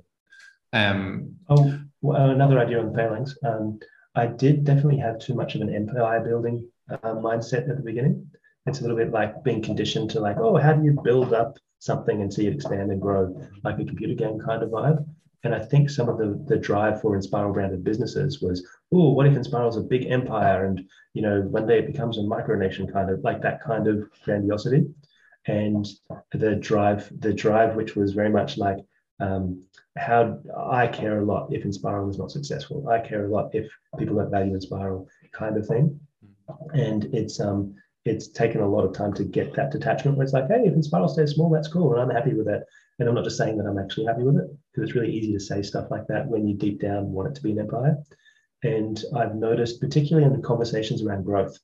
[0.71, 3.37] Um, oh, well, another idea on failings.
[3.43, 3.79] Um,
[4.15, 8.29] I did definitely have too much of an empire building uh, mindset at the beginning
[8.65, 11.57] it's a little bit like being conditioned to like, oh, how do you build up
[11.79, 15.05] something and see it expand and grow, like a computer game kind of vibe.
[15.43, 19.27] And I think some of the, the drive for Enspiral branded businesses was, oh, what
[19.27, 22.91] if Enspiral is a big empire and you know one day it becomes a micronation
[22.91, 24.85] kind of like that kind of grandiosity.
[25.45, 25.85] And
[26.31, 28.77] the drive, the drive, which was very much like
[29.19, 29.63] um,
[29.97, 32.87] how I care a lot if Enspiral is not successful.
[32.87, 35.99] I care a lot if people don't value Enspiral kind of thing.
[36.73, 40.33] And it's um, it's taken a lot of time to get that detachment where it's
[40.33, 41.93] like, hey, if Enspiral stays small, that's cool.
[41.93, 42.65] And I'm happy with that.
[42.99, 45.31] And I'm not just saying that I'm actually happy with it, because it's really easy
[45.33, 47.97] to say stuff like that when you deep down want it to be an empire.
[48.63, 51.57] And I've noticed, particularly in the conversations around growth,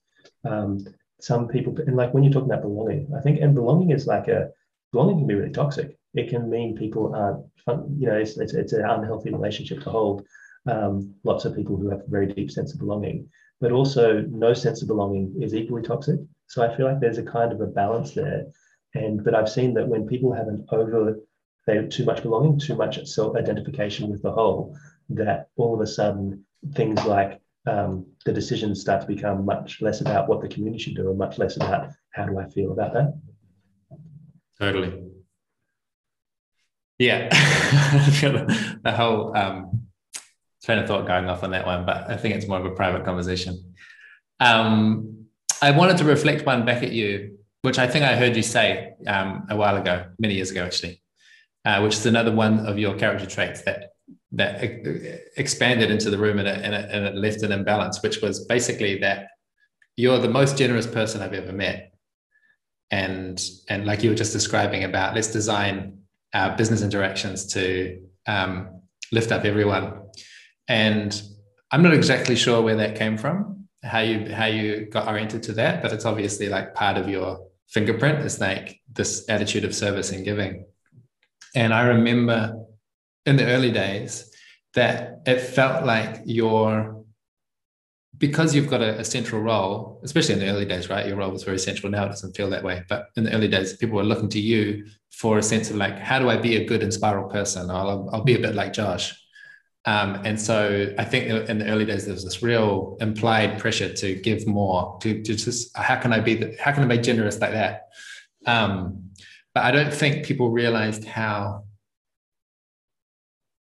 [0.44, 0.86] um,
[1.22, 4.28] some people, and like when you're talking about belonging, I think, and belonging is like
[4.28, 4.50] a,
[4.92, 5.98] belonging can be really toxic.
[6.14, 9.90] It can mean people aren't, fun, you know, it's, it's, it's an unhealthy relationship to
[9.90, 10.26] hold.
[10.66, 13.30] Um, lots of people who have a very deep sense of belonging,
[13.62, 16.20] but also no sense of belonging is equally toxic.
[16.48, 18.46] So I feel like there's a kind of a balance there.
[18.96, 21.20] And but I've seen that when people have an over,
[21.68, 24.76] they have too much belonging, too much self-identification with the whole,
[25.10, 26.44] that all of a sudden
[26.74, 30.96] things like um, the decisions start to become much less about what the community should
[30.96, 33.20] do and much less about how do I feel about that.
[34.58, 35.04] Totally.
[36.98, 37.30] Yeah,
[38.84, 39.79] the whole um,
[40.64, 42.72] train of thought going off on that one, but I think it's more of a
[42.72, 43.76] private conversation.
[44.40, 45.26] Um,
[45.62, 48.94] I wanted to reflect one back at you, which I think I heard you say
[49.08, 51.02] um, a while ago, many years ago, actually,
[51.66, 53.92] uh, which is another one of your character traits that
[54.32, 54.64] that
[55.38, 58.46] expanded into the room and it, and, it, and it left an imbalance, which was
[58.46, 59.28] basically that
[59.96, 61.94] you're the most generous person I've ever met.
[62.92, 66.00] And, and like you were just describing about, let's design
[66.34, 70.09] our business interactions to um, lift up everyone.
[70.70, 71.22] And
[71.72, 75.54] I'm not exactly sure where that came from, how you how you got oriented to
[75.54, 80.12] that, but it's obviously like part of your fingerprint is like this attitude of service
[80.12, 80.66] and giving.
[81.56, 82.56] And I remember
[83.26, 84.32] in the early days
[84.76, 87.04] that it felt like your
[88.18, 91.08] because you've got a, a, central role, especially in the early days, right?
[91.08, 91.90] Your role was very central.
[91.90, 92.84] Now it doesn't feel that way.
[92.90, 95.98] But in the early days, people were looking to you for a sense of like,
[95.98, 97.70] how do I be a good Enspiral person?
[97.70, 99.19] I'll, I'll be a bit like Josh.
[99.90, 103.92] Um, and so I think in the early days, there was this real implied pressure
[103.92, 107.02] to give more, to, to just, how can I be, the, how can I be
[107.02, 107.88] generous like that?
[108.46, 109.10] Um,
[109.56, 111.64] but I don't think people realized how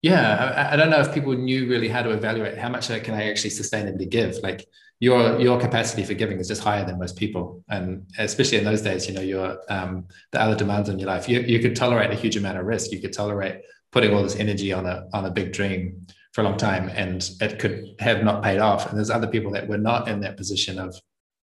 [0.03, 3.13] yeah I, I, don't know if people knew really how to evaluate how much can
[3.15, 4.37] i actually sustainably give.
[4.43, 4.67] Like
[4.99, 7.63] your your capacity for giving is just higher than most people.
[7.69, 11.27] And especially in those days you know your um, the other demands on your life
[11.27, 12.91] you, you could tolerate a huge amount of risk.
[12.91, 13.61] You could tolerate
[13.93, 17.29] putting all this energy on a on a big dream for a long time and
[17.39, 20.35] it could have not paid off and there's other people that were not in that
[20.35, 20.93] position of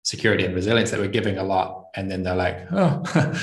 [0.03, 3.03] security and resilience that were giving a lot and then they're like oh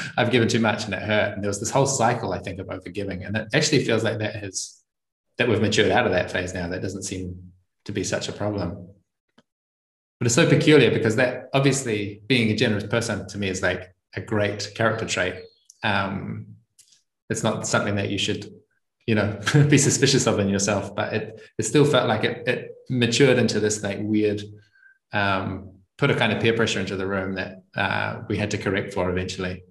[0.17, 2.59] i've given too much and it hurt and there was this whole cycle i think
[2.59, 4.81] of overgiving and it actually feels like that has
[5.41, 6.67] that we've matured out of that phase now.
[6.67, 7.51] That doesn't seem
[7.85, 8.87] to be such a problem.
[10.19, 13.91] But it's so peculiar because that obviously being a generous person to me is like
[14.15, 15.33] a great character trait.
[15.83, 16.57] Um,
[17.29, 18.53] it's not something that you should,
[19.07, 22.71] you know, be suspicious of in yourself, but it it still felt like it, it
[22.89, 24.41] matured into this like weird,
[25.13, 28.57] um, put a kind of peer pressure into the room that uh, we had to
[28.57, 29.63] correct for eventually.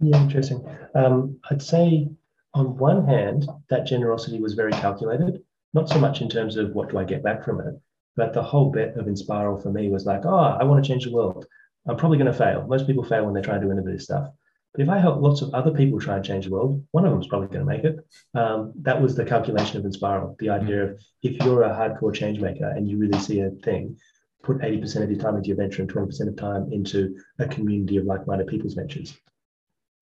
[0.00, 0.66] Yeah, interesting.
[0.94, 2.08] Um, I'd say
[2.56, 5.42] on one hand, that generosity was very calculated,
[5.74, 7.74] not so much in terms of what do I get back from it,
[8.16, 11.04] but the whole bit of Enspiral for me was like, oh, I want to change
[11.04, 11.46] the world.
[11.86, 12.66] I'm probably going to fail.
[12.66, 14.30] Most people fail when they try to do innovative stuff.
[14.76, 17.10] But if I help lots of other people try and change the world, one of
[17.10, 17.96] them is probably going to make it.
[18.34, 20.36] Um, that was the calculation of Enspiral.
[20.38, 23.96] The idea of if you're a hardcore change maker and you really see a thing,
[24.42, 27.96] put 80% of your time into your venture and 20% of time into a community
[27.96, 29.16] of like-minded people's ventures.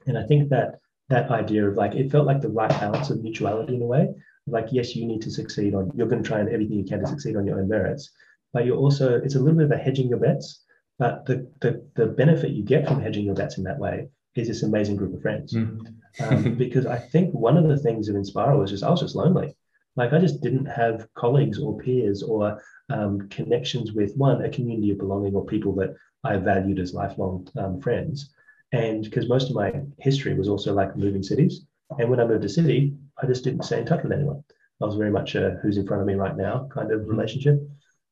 [0.09, 3.23] And I think that that idea of like it felt like the right balance of
[3.23, 4.09] mutuality in a way.
[4.49, 6.99] Like, yes, you need to succeed on you're going to try and everything you can
[6.99, 8.11] to succeed on your own merits,
[8.53, 10.65] but you're also it's a little bit of a hedging your bets.
[10.99, 14.49] But the the, the benefit you get from hedging your bets in that way is
[14.49, 15.55] this amazing group of friends.
[15.55, 15.95] Mm.
[16.21, 19.17] Um, because I think one of the things of Enspiral was just I was just
[19.17, 19.57] lonely.
[19.97, 24.91] Like I just didn't have colleagues or peers or um, connections with one a community
[24.91, 25.95] of belonging or people that
[26.25, 28.35] I valued as lifelong um, friends.
[28.73, 31.65] And because most of my history was also like moving cities.
[31.99, 34.43] And when I moved to city, I just didn't stay in touch with anyone.
[34.83, 37.61] I was very much a who's in front of me right now kind of relationship.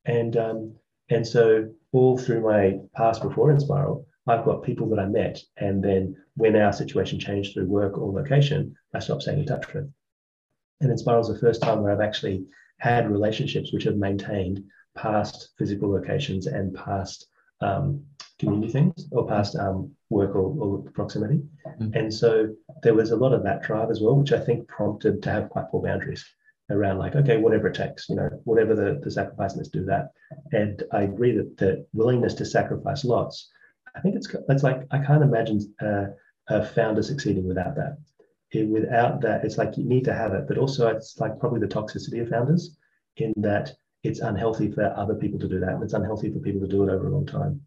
[0.05, 0.75] And um,
[1.09, 5.39] and so all through my past before Enspiral, I've got people that I met.
[5.57, 9.73] And then when our situation changed through work or location, I stopped staying in touch
[9.73, 9.91] with.
[10.81, 12.45] And Enspiral is the first time where I've actually
[12.79, 14.63] had relationships which have maintained
[14.95, 17.27] past physical locations and past
[17.61, 18.03] um,
[18.39, 21.41] community things or past um, work or, or proximity.
[21.79, 21.93] Mm-hmm.
[21.93, 22.49] And so
[22.81, 25.49] there was a lot of that drive as well, which I think prompted to have
[25.49, 26.25] quite poor boundaries
[26.69, 30.11] around like, okay, whatever it takes, you know, whatever the, the sacrifice, let's do that.
[30.51, 33.49] And I agree that the willingness to sacrifice lots,
[33.95, 36.05] I think it's, it's like, I can't imagine uh,
[36.49, 37.97] a founder succeeding without that.
[38.51, 41.59] It, without that, it's like you need to have it, but also it's like probably
[41.59, 42.77] the toxicity of founders
[43.17, 43.71] in that
[44.03, 45.69] it's unhealthy for other people to do that.
[45.69, 47.61] And it's unhealthy for people to do it over a long time.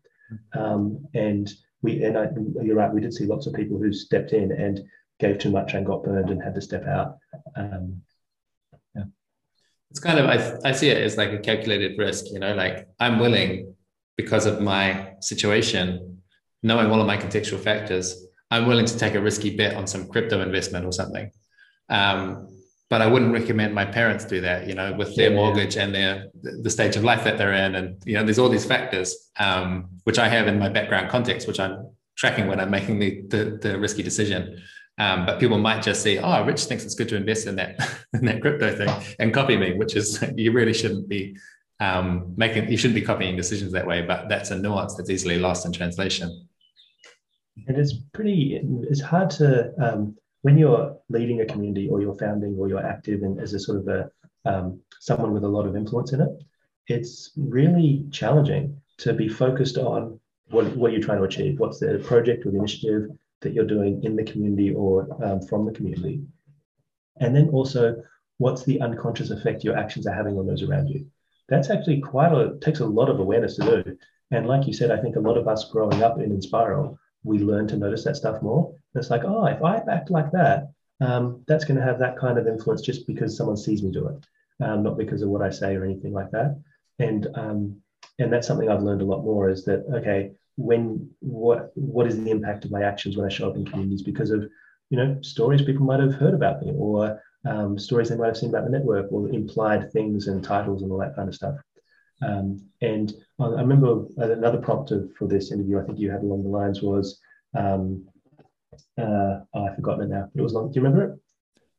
[0.55, 1.53] Um, and
[1.83, 2.29] we and I,
[2.63, 4.81] you're right, we did see lots of people who stepped in, and
[5.19, 7.19] gave too much and got burned and had to step out.
[7.55, 8.03] Um,
[8.95, 9.05] yeah.
[9.91, 12.89] It's kind of I, I see it as like a calculated risk, you know, like
[13.01, 13.75] I'm willing
[14.17, 16.16] because of my situation,
[16.67, 20.09] knowing all of my contextual factors, I'm willing to take a risky bet on some
[20.09, 21.31] crypto investment or something.
[21.89, 22.49] Um,
[22.91, 25.85] but I wouldn't recommend my parents do that, you know, with their yeah, mortgage yeah.
[25.85, 26.27] and their
[26.63, 29.89] the stage of life that they're in, and you know, there's all these factors um,
[30.05, 33.59] which I have in my background context, which I'm tracking when I'm making the the,
[33.61, 34.63] the risky decision.
[34.99, 37.73] Um, but people might just say, "Oh, Rich thinks it's good to invest in that
[38.15, 41.37] in that crypto thing," and copy me, which is you really shouldn't be
[41.81, 42.71] um, making.
[42.71, 44.03] You shouldn't be copying decisions that way.
[44.03, 46.46] But that's a nuance that's easily lost in translation.
[47.67, 48.61] And it's pretty.
[48.91, 53.23] It's hard to um, when you're leading a community or you're founding or you're active
[53.23, 54.11] and as a sort of a
[54.45, 56.31] um, someone with a lot of influence in it,
[56.87, 61.59] it's really challenging to be focused on what, what you're trying to achieve.
[61.59, 65.67] What's the project or the initiative that you're doing in the community or um, from
[65.67, 66.23] the community?
[67.19, 68.03] And then also,
[68.39, 71.07] what's the unconscious effect your actions are having on those around you?
[71.49, 73.99] That's actually quite a takes a lot of awareness to do.
[74.31, 77.39] And like you said, I think a lot of us growing up in Enspiral we
[77.39, 78.69] learn to notice that stuff more.
[78.95, 80.71] And it's like, oh, if I act like that,
[81.01, 84.09] um, that's going to have that kind of influence just because someone sees me do
[84.09, 86.59] it, um, not because of what I say or anything like that.
[86.99, 87.83] And um,
[88.19, 92.17] and that's something I've learned a lot more is that okay, when what what is
[92.17, 94.49] the impact of my actions when I show up in communities because of
[94.89, 98.37] you know stories people might have heard about me or um, stories they might have
[98.39, 101.57] seen about the network or implied things and titles and all that kind of stuff.
[102.23, 106.49] Um, and I remember another prompt for this interview, I think you had along the
[106.49, 107.21] lines was,
[107.57, 108.07] um,
[108.99, 110.71] uh, oh, I've forgotten it now, it was long.
[110.71, 111.21] Do you remember it?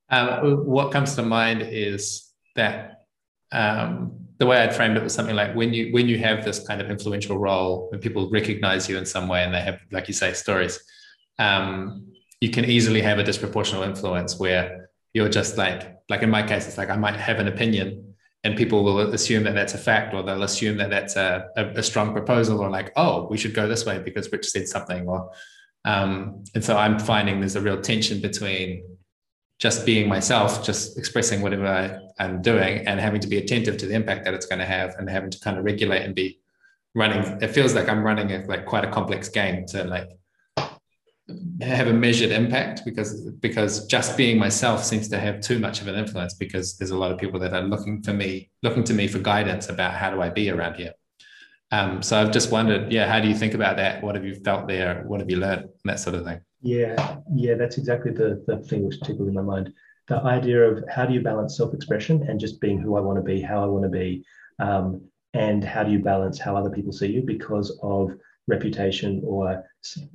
[0.09, 3.01] Um, what comes to mind is that
[3.51, 6.65] um, the way I'd framed it was something like when you when you have this
[6.65, 10.07] kind of influential role, when people recognize you in some way and they have, like
[10.07, 10.79] you say, stories,
[11.39, 16.43] um, you can easily have a disproportional influence where you're just like, like in my
[16.43, 18.06] case, it's like I might have an opinion
[18.47, 21.65] and people will assume that that's a fact or they'll assume that that's a, a,
[21.81, 25.05] a, strong proposal or like oh we should go this way because rich said something
[25.05, 25.29] or
[25.83, 28.83] um, and so i'm finding there's a real tension between
[29.59, 33.85] just being myself just expressing whatever I, i'm doing and having to be attentive to
[33.85, 36.39] the impact that it's going to have and having to kind of regulate and be
[36.95, 37.21] running.
[37.41, 40.09] It feels like i'm running a, like quite a complex game to like
[41.61, 45.88] have a measured impact because because just being myself seems to have too much of
[45.88, 48.93] an influence because there's a lot of people that are looking for me looking to
[48.93, 50.93] me for guidance about how do I be around here.
[51.71, 54.01] Um, so I've just wondered, yeah, how do you think about that?
[54.01, 55.03] What have you felt there?
[55.05, 55.67] What have you learned?
[55.84, 56.39] That sort of thing.
[56.61, 59.73] Yeah, yeah, that's exactly the the thing which tickled in my mind.
[60.07, 63.21] The idea of how do you balance self-expression and just being who I want to
[63.21, 64.23] be, how I want to be,
[64.59, 65.01] um,
[65.34, 68.11] and how do you balance how other people see you because of
[68.47, 69.65] reputation or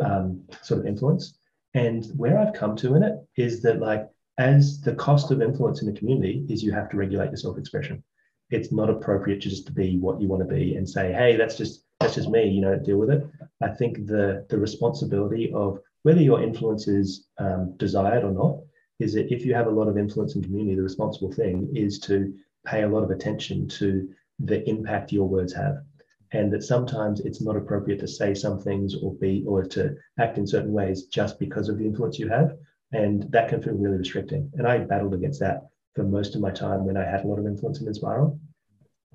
[0.05, 1.39] um, sort of influence.
[1.75, 4.09] And where I've come to in it is that like
[4.39, 8.03] as the cost of influence in the community is you have to regulate your self-expression.
[8.51, 11.57] It's not appropriate just to be what you want to be and say, hey, that's
[11.57, 13.27] just that's just me, you know, deal with it.
[13.63, 18.59] I think the the responsibility of whether your influence is um, desired or not
[18.99, 21.99] is that if you have a lot of influence in community, the responsible thing is
[22.01, 22.35] to
[22.67, 24.09] pay a lot of attention to
[24.39, 25.77] the impact your words have
[26.33, 30.39] and that sometimes it's not appropriate to say some things or be or to act
[30.39, 32.57] in certain ways just because of the influence you have
[32.93, 34.51] and that can feel really restricting.
[34.55, 37.39] And i battled against that for most of my time when i had a lot
[37.39, 38.39] of influence in Enspiral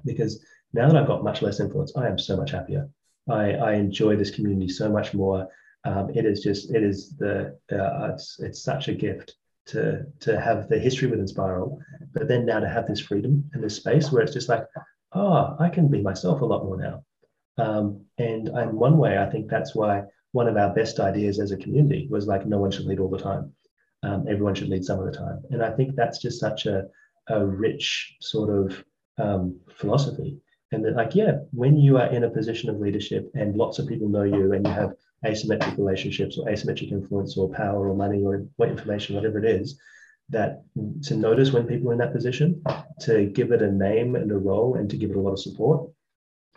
[0.06, 0.44] because
[0.74, 2.90] now that i've got much less influence i am so much happier.
[3.30, 5.50] I, I enjoy this community so much more.
[5.84, 9.36] Um, it is just it is the uh, it's it's such a gift
[9.68, 11.78] to to have the history with Enspiral
[12.14, 14.64] but then now to have this freedom and this space where it's just like
[15.14, 17.04] oh, I can be myself a lot more now.
[17.58, 21.52] Um, and in one way, I think that's why one of our best ideas as
[21.52, 23.54] a community was like, no one should lead all the time.
[24.04, 25.42] Um, everyone should lead some of the time.
[25.50, 26.84] And I think that's just such a,
[27.30, 28.84] a rich sort of
[29.18, 30.38] um, philosophy.
[30.72, 33.88] And that, like, yeah, when you are in a position of leadership and lots of
[33.88, 34.94] people know you and you have
[35.26, 39.80] asymmetric relationships or asymmetric influence or power or money or what information, whatever it is,
[40.30, 40.64] that
[41.04, 42.62] to notice when people are in that position,
[43.00, 45.40] to give it a name and a role, and to give it a lot of
[45.40, 45.90] support,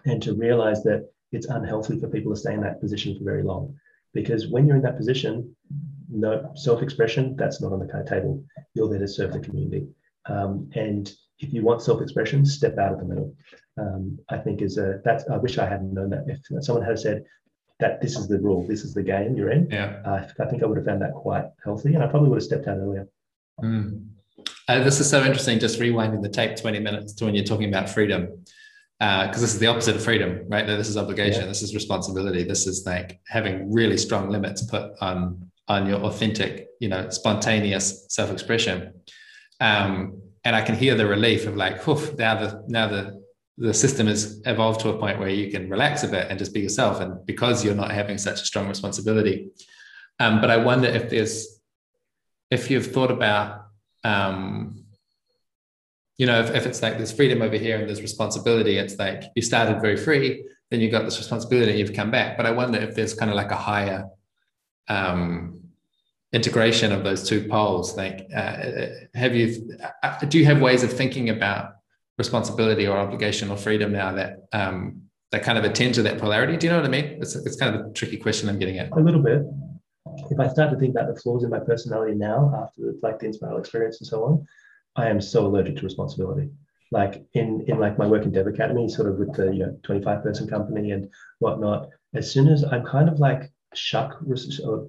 [0.05, 3.43] and to realize that it's unhealthy for people to stay in that position for very
[3.43, 3.75] long.
[4.13, 5.55] Because when you're in that position,
[6.11, 8.43] no self-expression, that's not on the card table.
[8.75, 9.87] You're there to serve the community.
[10.27, 13.35] Um, and if you want self-expression, step out of the middle.
[13.79, 16.25] Um, I think is a that's I wish I hadn't known that.
[16.27, 17.25] If someone had said
[17.79, 20.03] that this is the rule, this is the game you're in, yeah.
[20.05, 22.45] Uh, I think I would have found that quite healthy, and I probably would have
[22.45, 23.09] stepped out earlier.
[23.63, 24.07] Mm.
[24.69, 25.59] Uh, this is so interesting.
[25.59, 28.45] Just rewinding the tape 20 minutes to when you're talking about freedom,
[29.01, 30.67] because uh, this is the opposite of freedom, right?
[30.67, 31.43] This is obligation.
[31.43, 31.49] Yeah.
[31.49, 32.45] This is responsibility.
[32.45, 38.05] This is like having really strong limits put on on your authentic, you know, spontaneous
[38.09, 38.93] self-expression.
[39.61, 43.23] Um, and I can hear the relief of like, now the now the
[43.57, 46.53] the system has evolved to a point where you can relax a bit and just
[46.53, 49.49] be yourself, and because you're not having such a strong responsibility.
[50.19, 51.61] Um, but I wonder if there's
[52.51, 53.67] if you've thought about
[54.05, 54.80] um,
[56.21, 59.23] you know if, if it's like there's freedom over here and there's responsibility it's like
[59.35, 62.37] you started very free then you got this responsibility and you've come back.
[62.37, 64.07] But i wonder if there's kind of like a higher
[64.89, 65.61] um,
[66.33, 68.57] integration of those two poles like uh,
[69.15, 69.47] have you
[70.03, 71.65] uh, do you have ways of thinking about
[72.19, 75.03] responsibility or obligation or freedom now that um,
[75.33, 76.57] that kind of attend to that polarity?
[76.59, 77.07] Do you know what i mean?
[77.23, 78.93] It's, it's kind of a tricky question i'm getting at.
[78.93, 79.41] A little bit.
[80.31, 83.27] If i start to think about the flaws in my personality now after like the
[83.29, 84.47] Enspiral experience and so on
[84.97, 86.51] i am so allergic to responsibility
[86.93, 89.79] like in in like my work in dev academy sort of with the you know
[89.83, 94.21] 25 person company and whatnot as soon as i'm kind of like shuck,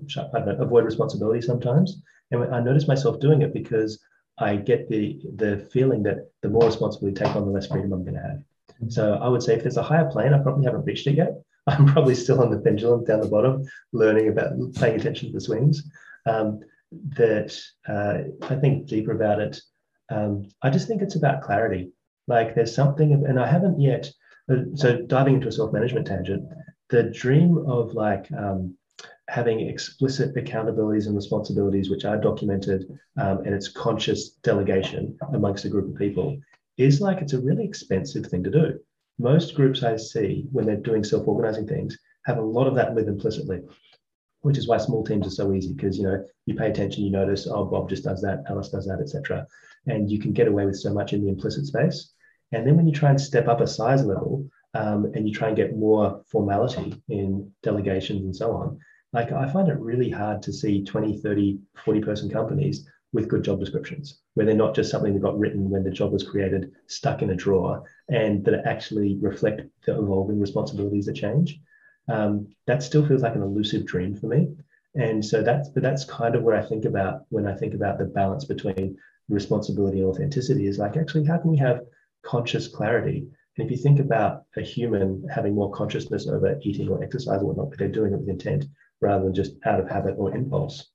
[0.07, 2.01] shuck I don't know, avoid responsibility sometimes.
[2.31, 3.99] And I notice myself doing it because
[4.37, 7.93] I get the the feeling that the more responsibility you take on, the less freedom
[7.93, 8.37] I'm going to have.
[8.37, 8.89] Mm-hmm.
[8.89, 11.33] So I would say if there's a higher plane, I probably haven't reached it yet.
[11.67, 15.41] I'm probably still on the pendulum down the bottom, learning about paying attention to the
[15.41, 15.83] swings.
[16.25, 16.61] Um,
[17.15, 19.61] that uh, I think deeper about it.
[20.11, 21.91] Um, I just think it's about clarity.
[22.27, 24.11] Like there's something, and I haven't yet.
[24.51, 26.47] Uh, so diving into a self-management tangent,
[26.89, 28.75] the dream of like um,
[29.31, 32.85] having explicit accountabilities and responsibilities which are documented
[33.17, 36.37] um, and it's conscious delegation amongst a group of people
[36.77, 38.77] is like it's a really expensive thing to do
[39.19, 43.07] most groups i see when they're doing self-organizing things have a lot of that live
[43.07, 43.61] implicitly
[44.41, 47.11] which is why small teams are so easy because you know you pay attention you
[47.11, 49.47] notice oh bob just does that alice does that etc
[49.87, 52.13] and you can get away with so much in the implicit space
[52.51, 55.47] and then when you try and step up a size level um, and you try
[55.47, 58.79] and get more formality in delegations and so on,
[59.13, 63.43] like I find it really hard to see 20, 30, 40 person companies with good
[63.43, 66.71] job descriptions, where they're not just something that got written when the job was created,
[66.87, 71.59] stuck in a drawer, and that actually reflect the evolving responsibilities that change.
[72.07, 74.55] Um, that still feels like an elusive dream for me.
[74.95, 77.97] And so that's but that's kind of where I think about when I think about
[77.97, 78.97] the balance between
[79.31, 81.81] responsibility and authenticity is like actually how can we have
[82.23, 83.27] conscious clarity
[83.57, 87.47] and if you think about a human having more consciousness over eating or exercise or
[87.47, 88.65] whatnot, but they're doing it with intent
[89.01, 90.89] rather than just out of habit or impulse.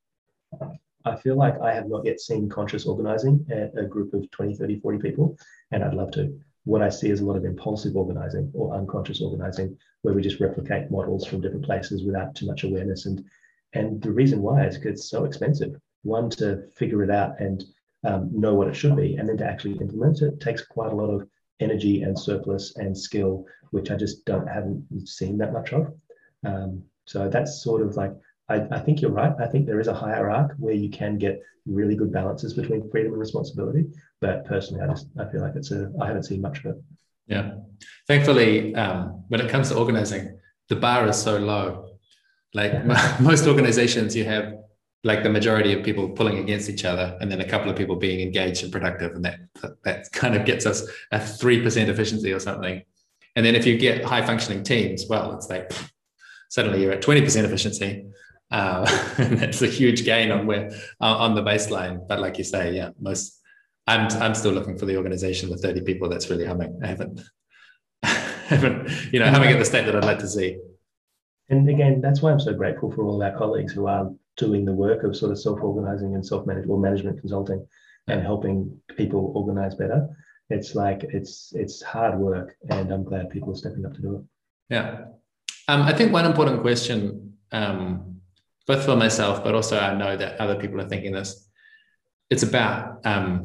[1.04, 4.56] I feel like I have not yet seen conscious organizing at a group of 20,
[4.56, 5.36] 30, 40 people,
[5.70, 6.36] and I'd love to.
[6.64, 10.40] What I see is a lot of impulsive organizing or unconscious organizing, where we just
[10.40, 13.06] replicate models from different places without too much awareness.
[13.06, 13.24] And
[13.74, 15.76] and the reason why is because it's so expensive.
[16.02, 17.62] One to figure it out and
[18.04, 20.96] um, know what it should be, and then to actually implement it takes quite a
[20.96, 21.26] lot of
[21.60, 25.92] energy and surplus and skill, which I just don't haven't seen that much of.
[26.44, 28.12] Um, so that's sort of like
[28.48, 29.32] I, I, think you're right.
[29.40, 32.88] I think there is a higher arc where you can get really good balances between
[32.90, 33.86] freedom and responsibility.
[34.20, 36.82] But personally, I just I feel like it's a I haven't seen much of it.
[37.26, 37.54] Yeah,
[38.06, 40.38] thankfully, um, when it comes to organizing,
[40.68, 41.96] the bar is so low.
[42.54, 42.84] Like
[43.20, 44.54] most organizations, you have
[45.06, 47.94] like the majority of people pulling against each other and then a couple of people
[47.94, 49.38] being engaged and productive and that
[49.84, 50.82] that kind of gets us
[51.12, 52.82] a 3% efficiency or something.
[53.36, 55.70] And then if you get high functioning teams well it's like
[56.48, 58.06] suddenly you're at 20% efficiency.
[58.50, 58.84] Uh,
[59.18, 62.06] and that's a huge gain on where uh, on the baseline.
[62.08, 63.40] But like you say yeah most
[63.86, 66.08] i'm i'm still looking for the organization with 30 people.
[66.08, 66.80] That's really humming.
[66.82, 67.20] I haven't
[68.02, 70.58] haven't you know humming at the state that i'd like to see.
[71.48, 74.72] And again that's why i'm so grateful for all our colleagues who are doing the
[74.72, 77.66] work of sort of self-organizing and self-management or management consulting
[78.08, 80.08] and helping people organize better.
[80.50, 84.16] It's like it's it's hard work and i'm glad people are stepping up to do
[84.16, 84.22] it.
[84.68, 85.06] Yeah.
[85.68, 88.20] Um, i think one important question um,
[88.66, 91.48] both for myself but also i know that other people are thinking this.
[92.30, 93.44] It's about um,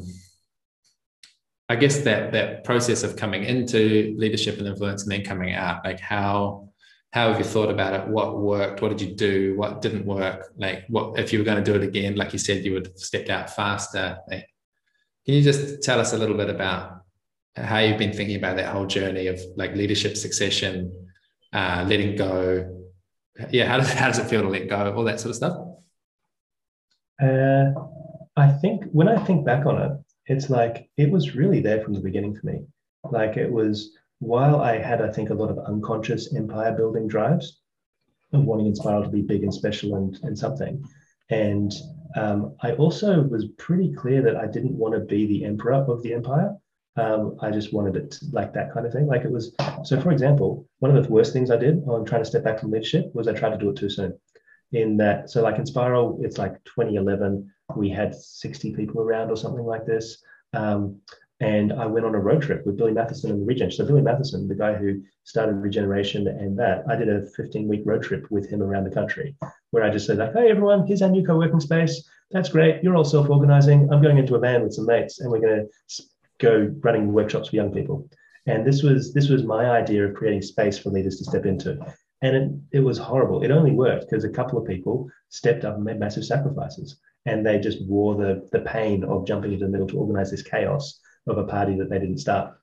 [1.70, 5.84] i guess that that process of coming into leadership and influence and then coming out.
[5.84, 6.71] Like how
[7.12, 8.08] how have you thought about it?
[8.08, 8.82] What worked?
[8.82, 9.56] What did you do?
[9.58, 10.52] What didn't work?
[10.58, 12.88] Like what if you were going to do it again like you said you would
[12.88, 14.18] have stepped out faster.
[14.30, 14.48] Like,
[15.26, 17.02] can you just tell us a little bit about
[17.56, 21.10] how you've been thinking about that whole journey of like leadership succession
[21.54, 22.88] uh, letting go?
[23.50, 24.94] Yeah how does, how does it feel to let go?
[24.96, 25.58] All that sort of stuff?
[27.22, 27.72] Uh,
[28.36, 29.92] i think when i think back on it
[30.32, 32.62] it's like it was really there from the beginning for me.
[33.10, 33.92] Like it was
[34.22, 37.60] while I had, I think, a lot of unconscious empire building drives
[38.32, 40.86] of wanting Enspiral to be big and special and, and something.
[41.32, 41.74] And
[42.16, 46.04] um, I also was pretty clear that I didn't want to be the emperor of
[46.04, 46.56] the empire.
[46.98, 49.08] Um, I just wanted it to, like that kind of thing.
[49.08, 52.22] Like it was, so for example, one of the worst things I did on trying
[52.22, 54.18] to step back from leadership was I tried to do it too soon.
[54.72, 55.32] in that.
[55.32, 60.22] So, like Enspiral, it's like 2011, we had 60 people around or something like this.
[60.54, 61.00] Um,
[61.42, 63.72] and I went on a road trip with Billy Matheson and the Regen.
[63.72, 67.82] So Billy Matheson, the guy who started Regeneration and that, I did a 15 week
[67.84, 69.36] road trip with him around the country
[69.72, 72.08] where I just said like, hey everyone, here's our new co-working space.
[72.30, 72.84] That's great.
[72.84, 73.92] You're all self-organizing.
[73.92, 76.04] I'm going into a van with some mates and we're going to
[76.38, 78.08] go running workshops for young people.
[78.46, 81.80] And this was this was my idea of creating space for leaders to step into.
[82.22, 83.44] And it, it was horrible.
[83.44, 87.00] It only worked because a couple of people stepped up and made massive sacrifices.
[87.26, 90.44] And they just wore the, the pain of jumping into the middle to organize this
[90.44, 92.56] chaos of a party that they didn't start.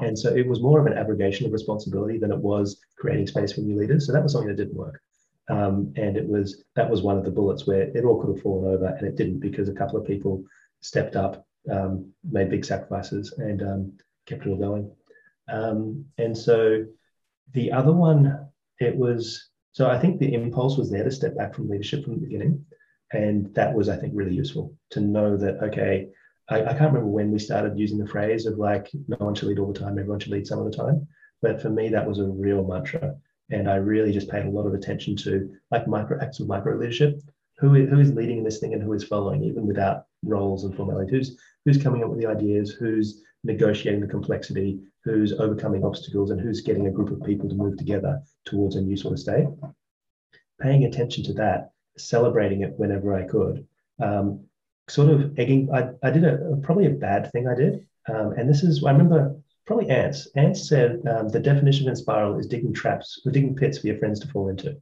[0.00, 3.52] And so it was more of an abrogation of responsibility than it was creating space
[3.52, 4.06] for new leaders.
[4.06, 5.00] So that was something that didn't work.
[5.48, 8.42] Um, and it was that was one of the bullets where it all could have
[8.42, 10.42] fallen over and it didn't because a couple of people
[10.80, 13.92] stepped up, um, made big sacrifices, and um,
[14.26, 14.90] kept it all going.
[15.48, 16.86] Um, and so
[17.52, 18.48] the other one,
[18.80, 22.14] it was so I think the impulse was there to step back from leadership from
[22.14, 22.64] the beginning.
[23.12, 26.08] And that was, I think, really useful to know that, okay,
[26.48, 29.48] I, I, can't remember when we started using the phrase of like, no one should
[29.48, 31.06] lead all the time, everyone should lead some of the time.
[31.40, 33.16] But for me, that was a real mantra.
[33.50, 36.76] And I really just paid a lot of attention to like micro acts of micro
[36.76, 37.20] leadership.
[37.58, 40.74] Who is, who is leading this thing and who is following, even without roles and
[40.74, 41.10] formality?
[41.10, 42.70] Who's who's coming up with the ideas?
[42.70, 44.80] Who's negotiating the complexity?
[45.04, 46.30] Who's overcoming obstacles?
[46.30, 49.20] And who's getting a group of people to move together towards a new sort of
[49.20, 49.46] state?
[50.60, 53.66] Paying attention to that, celebrating it whenever I could,
[54.00, 54.40] um,
[54.88, 55.70] sort of egging.
[55.72, 58.92] I, I did a probably a bad thing I did, um, and this is I
[58.92, 60.28] remember probably Ants.
[60.36, 63.98] Ants said um, the definition of spiral is digging traps, or digging pits for your
[63.98, 64.76] friends to fall into.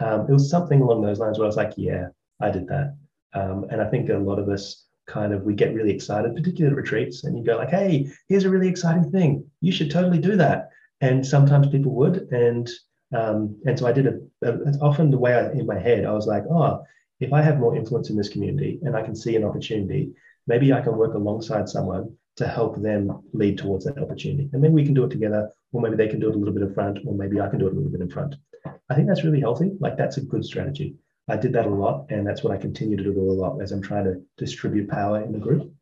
[0.00, 2.08] Um, it was something along those lines where I was like, yeah,
[2.40, 2.96] I did that.
[3.34, 6.72] Um, and I think a lot of us kind of we get really excited, particularly
[6.72, 9.44] at retreats, and you go like, hey, here's a really exciting thing.
[9.60, 10.70] You should totally do that.
[11.00, 12.68] And sometimes people would, and
[13.14, 16.12] um, and so I did a, a often the way I, in my head I
[16.12, 16.84] was like, oh,
[17.20, 20.12] if I have more influence in this community and I can see an opportunity,
[20.46, 24.48] maybe I can work alongside someone to help them lead towards that opportunity.
[24.52, 26.54] And maybe we can do it together, or maybe they can do it a little
[26.54, 28.36] bit in front, or maybe I can do it a little bit in front.
[28.88, 29.72] I think that's really healthy.
[29.80, 30.94] Like that's a good strategy.
[31.28, 33.72] I did that a lot, and that's what I continue to do a lot as
[33.72, 35.72] I'm trying to distribute power in the group.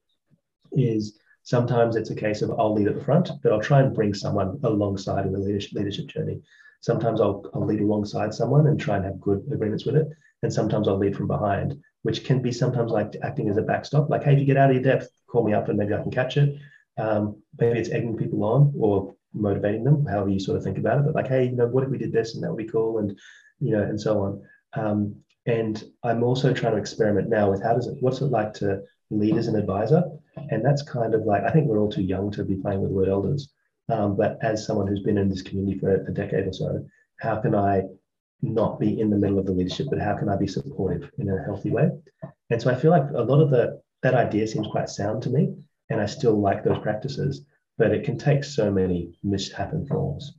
[0.72, 3.95] Is sometimes it's a case of I'll lead at the front, but I'll try and
[3.95, 6.41] bring someone alongside in the leadership leadership journey.
[6.80, 10.09] Sometimes I'll, I'll lead alongside someone and try and have good agreements with it,
[10.47, 14.09] and sometimes I'll lead from behind, which can be sometimes like acting as a backstop.
[14.09, 16.03] Like, hey, if you get out of your depth, call me up and maybe I
[16.03, 16.57] can catch it.
[16.97, 21.01] Um, maybe it's egging people on or motivating them, however you sort of think about
[21.01, 21.05] it.
[21.05, 22.99] But like, hey, you know, what if we did this and that would be cool,
[22.99, 23.18] and
[23.59, 24.42] you know, and so on.
[24.74, 25.16] Um,
[25.47, 28.82] and I'm also trying to experiment now with how does it, what's it like to
[29.11, 30.05] lead as an advisor?
[30.51, 32.92] And that's kind of like, I think we're all too young to be playing with
[32.92, 33.53] word elders.
[33.88, 36.86] Um, but as someone who's been in this community for a decade or so,
[37.20, 37.82] how can I
[38.43, 41.28] not be in the middle of the leadership, but how can I be supportive in
[41.28, 41.91] a healthy way?
[42.51, 45.30] And so I feel like a lot of the that idea seems quite sound to
[45.30, 45.55] me,
[45.91, 47.45] and I still like those practices,
[47.78, 50.34] but it can take so many mishappen forms,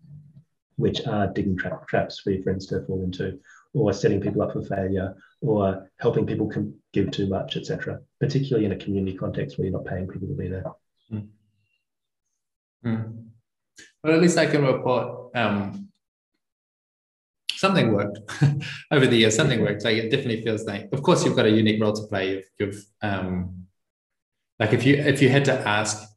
[0.76, 3.40] which are digging tra- traps for your friends to fall into,
[3.74, 8.00] or setting people up for failure, or helping people com- give too much, etc.
[8.20, 10.64] Particularly in a community context where you're not paying people to be there.
[11.12, 11.28] Mm.
[12.86, 13.26] Mm.
[14.04, 15.87] Well, at least I can report um,
[17.58, 18.20] something worked
[18.92, 19.36] over the years.
[19.36, 19.84] Something worked.
[19.84, 22.32] Like it definitely feels like, of course, you've got a unique role to play.
[22.32, 23.66] You've, you've um,
[24.60, 26.08] like if you if you had to ask,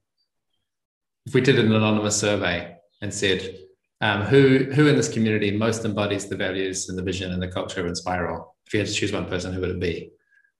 [1.27, 3.57] if we did an anonymous survey and said,
[4.01, 7.49] um, who who in this community most embodies the values and the vision and the
[7.49, 8.47] culture of Enspiral?
[8.67, 10.13] If you had to choose one person, who would it be?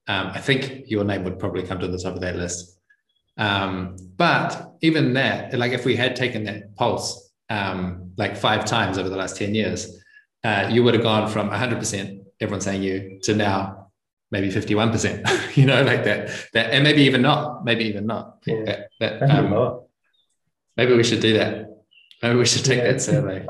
[0.09, 2.79] Um, I think your name would probably come to the top of that list.
[3.37, 8.99] Um, but even that, like if we had taken that pulse um, like five times
[8.99, 10.00] over the last 10 years,
[10.45, 13.91] uh, you would have gone from 100% everyone saying you to now
[14.31, 18.39] maybe 51%, you know, like that, that, and maybe even not, maybe even not.
[18.47, 18.65] Yeah.
[19.01, 19.81] That, that, um,
[20.77, 21.69] maybe we should do that.
[22.23, 22.93] Maybe we should take yeah.
[22.93, 23.47] that survey.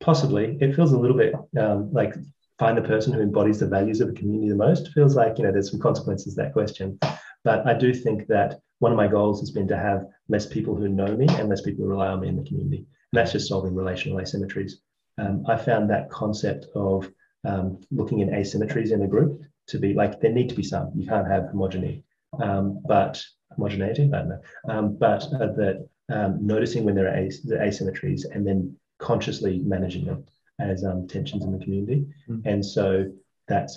[0.00, 0.56] Possibly.
[0.60, 2.14] It feels a little bit um, like
[2.58, 4.92] find the person who embodies the values of a community the most.
[4.92, 6.98] Feels like, you know, there's some consequences to that question.
[7.42, 10.74] But I do think that one of my goals has been to have less people
[10.74, 12.78] who know me and less people who rely on me in the community.
[12.78, 14.72] And that's just solving relational asymmetries
[15.20, 17.10] um, I found that concept of
[17.44, 20.90] um, looking at asymmetries in a group to be like there need to be some.
[20.94, 22.04] You can't have homogeneity,
[22.38, 24.10] um, but homogeneity.
[24.12, 24.40] I don't know.
[24.68, 29.60] Um, but uh, that um, noticing when there are as- the asymmetries and then consciously
[29.60, 30.24] managing them
[30.58, 32.06] as um, tensions in the community.
[32.28, 32.48] Mm-hmm.
[32.48, 33.10] And so
[33.48, 33.76] that's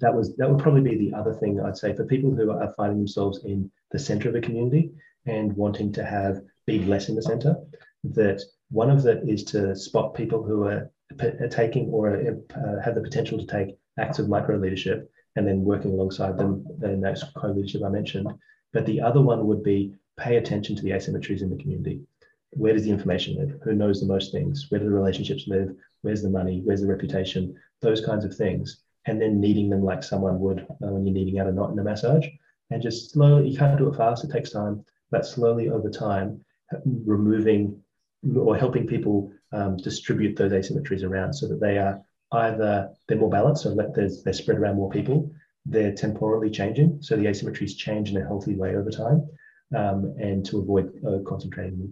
[0.00, 2.72] that was that would probably be the other thing I'd say for people who are
[2.76, 4.92] finding themselves in the center of a community
[5.26, 7.56] and wanting to have be less in the center.
[8.04, 10.90] That one of that is to spot people who are
[11.50, 15.92] taking or uh, have the potential to take acts of micro leadership and then working
[15.92, 18.28] alongside them in that co leadership I mentioned.
[18.72, 22.00] But the other one would be pay attention to the asymmetries in the community.
[22.50, 23.58] Where does the information live?
[23.62, 24.66] Who knows the most things?
[24.68, 25.74] Where do the relationships live?
[26.02, 26.60] Where's the money?
[26.64, 27.54] Where's the reputation?
[27.80, 28.82] Those kinds of things.
[29.06, 31.78] And then kneading them like someone would uh, when you're kneading out a knot in
[31.78, 32.26] a massage.
[32.70, 36.44] And just slowly, you can't do it fast, it takes time, but slowly over time,
[36.84, 37.82] removing
[38.36, 42.00] or helping people um, distribute those asymmetries around so that they are
[42.32, 45.30] either they're more balanced, so that they're spread around more people,
[45.64, 49.26] they're temporally changing, so the asymmetries change in a healthy way over time,
[49.76, 51.90] um, and to avoid uh, concentrating.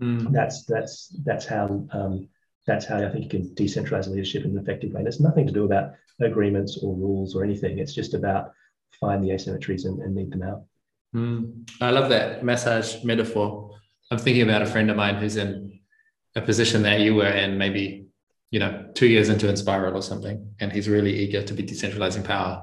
[0.00, 0.32] Mm.
[0.32, 2.28] That's that's that's how um,
[2.66, 5.00] that's how I think you can decentralize leadership in an effective way.
[5.00, 7.78] And it's nothing to do about agreements or rules or anything.
[7.78, 8.52] It's just about
[9.00, 10.64] find the asymmetries and, and need them out.
[11.14, 11.68] Mm.
[11.80, 13.70] I love that massage metaphor.
[14.10, 15.80] I'm thinking about a friend of mine who's in
[16.34, 18.06] a position that you were in, maybe
[18.50, 22.24] you know, two years into Enspiral or something, and he's really eager to be decentralizing
[22.24, 22.62] power.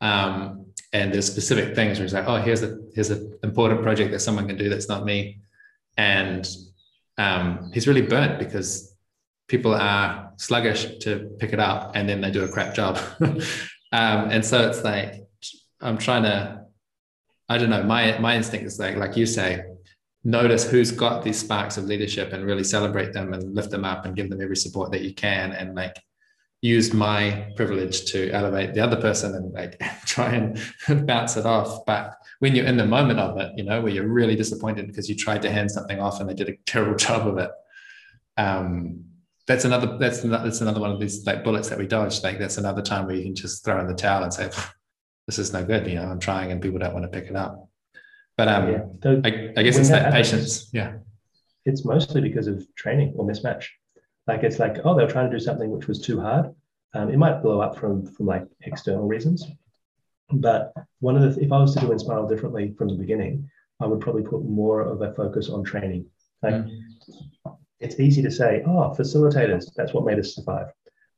[0.00, 4.12] Um, and there's specific things where he's like, oh, here's a here's an important project
[4.12, 5.40] that someone can do that's not me,
[5.96, 6.46] and
[7.18, 8.94] um, he's really burnt because
[9.48, 12.98] people are sluggish to pick it up, and then they do a crap job.
[13.20, 13.40] um,
[14.30, 15.24] and so it's like
[15.80, 16.64] I'm trying to,
[17.48, 19.64] I don't know, my my instinct is like like you say,
[20.24, 24.06] notice who's got these sparks of leadership and really celebrate them and lift them up
[24.06, 25.96] and give them every support that you can and like
[26.62, 30.58] use my privilege to elevate the other person and like try and
[31.06, 31.84] bounce it off.
[31.84, 35.08] But when you're in the moment of it you know where you're really disappointed because
[35.08, 37.50] you tried to hand something off and they did a terrible job of it
[38.36, 39.04] um
[39.46, 42.22] that's another that's another, that's another one of these like bullets that we dodge.
[42.22, 44.50] Like that's another time where you can just throw in the towel and say
[45.26, 47.36] this is no good you know i'm trying and people don't want to pick it
[47.36, 47.68] up
[48.36, 48.82] but um, yeah.
[49.00, 50.68] the, I, I, guess it's that, that patience.
[50.72, 50.94] Yeah.
[51.64, 53.66] It's mostly because of training or mismatch.
[54.26, 56.54] Like it's like, oh, they were trying to do something which was too hard.
[56.94, 59.46] Um, it might blow up from from like external reasons.
[60.30, 63.86] But one of the if I was to do Enspiral differently from the beginning, I
[63.86, 66.06] would probably put more of a focus on training.
[66.42, 66.80] Like mm.
[67.80, 70.68] it's easy to say, oh, facilitators, that's what made us survive.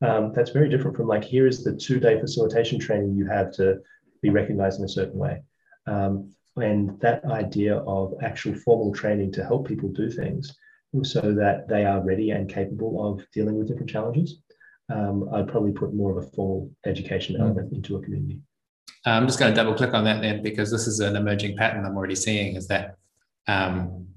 [0.01, 3.51] Um, that's very different from like here is the two day facilitation training you have
[3.53, 3.77] to
[4.21, 5.41] be recognized in a certain way.
[5.85, 10.55] Um, and that idea of actual formal training to help people do things
[11.03, 14.39] so that they are ready and capable of dealing with different challenges.
[14.89, 17.41] Um, I'd probably put more of a formal education mm.
[17.41, 18.39] element into a community.
[19.05, 21.85] I'm just going to double click on that then because this is an emerging pattern
[21.85, 22.95] I'm already seeing is that
[23.47, 24.07] um,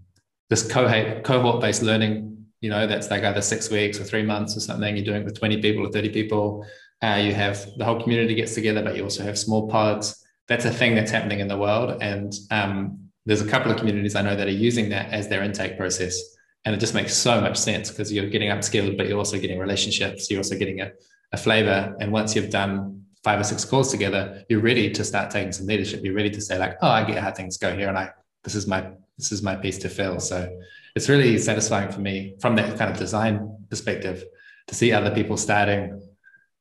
[0.49, 4.57] this cohort cohort based learning, you know, that's like either six weeks or three months
[4.57, 4.97] or something.
[4.97, 6.67] You're doing it with 20 people or 30 people.
[7.03, 10.65] Uh, you have the whole community gets together, but you also have small pods that's
[10.65, 12.03] a thing that's happening in the world.
[12.03, 15.45] And um, there's a couple of communities I know that are using that as their
[15.45, 16.21] intake process.
[16.65, 19.61] And it just makes so much sense because you're getting upskilled, but you're also getting
[19.61, 20.29] relationships.
[20.29, 20.91] You're also getting a,
[21.33, 21.97] a flavor.
[22.01, 25.67] And once you've done five or six calls together, you're ready to start taking some
[25.67, 26.01] leadership.
[26.03, 28.11] You're ready to say like, oh, I get how things go here, and I
[28.43, 30.19] this is my this is my piece to fill.
[30.19, 30.51] So
[30.97, 34.25] it's really satisfying for me from that kind of design perspective
[34.67, 36.03] to see other people starting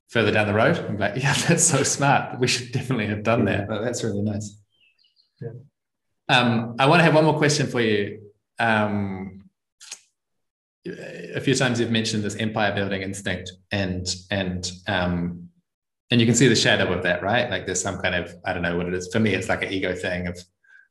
[0.09, 0.77] further down the road.
[0.77, 2.39] I'm like, yeah, that's so smart.
[2.39, 3.67] We should definitely have done that.
[3.67, 4.57] But that's really nice.
[5.41, 5.49] Yeah.
[6.27, 8.21] Um, I want to have one more question for you.
[8.59, 9.49] Um,
[10.85, 15.49] a few times you've mentioned this empire building instinct, and and um,
[16.11, 17.49] and you can see the shadow of that, right?
[17.49, 19.09] Like there's some kind of I don't know what it is.
[19.11, 20.39] For me, it's like an ego thing of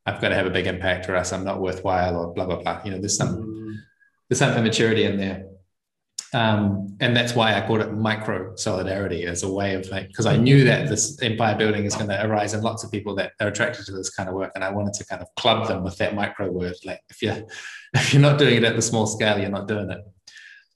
[0.06, 2.62] I've got to have a big impact, or else I'm not worthwhile, or blah blah
[2.62, 2.80] blah.
[2.84, 3.76] You know, there's some mm.
[4.28, 5.44] there's some immaturity in there.
[6.34, 10.26] Um, and that's why I called it micro solidarity as a way of like, because
[10.26, 13.32] I knew that this empire building is going to arise in lots of people that
[13.40, 15.82] are attracted to this kind of work, and I wanted to kind of club them
[15.84, 16.74] with that micro word.
[16.84, 17.42] Like, if you're
[17.94, 20.00] if you're not doing it at the small scale, you're not doing it.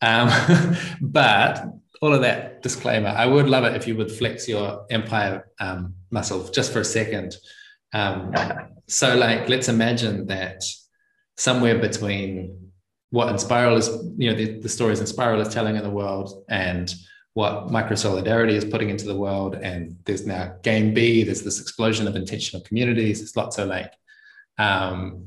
[0.00, 1.64] Um, but
[2.00, 5.94] all of that disclaimer, I would love it if you would flex your empire um,
[6.10, 7.36] muscle just for a second.
[7.92, 8.34] Um,
[8.88, 10.62] so, like, let's imagine that
[11.36, 12.61] somewhere between
[13.12, 16.94] what Enspiral is, you know, the, the stories Enspiral is telling in the world and
[17.34, 19.54] what micro solidarity is putting into the world.
[19.54, 23.20] And there's now game B, there's this explosion of intentional communities.
[23.20, 23.92] There's lots of like,
[24.56, 25.26] um,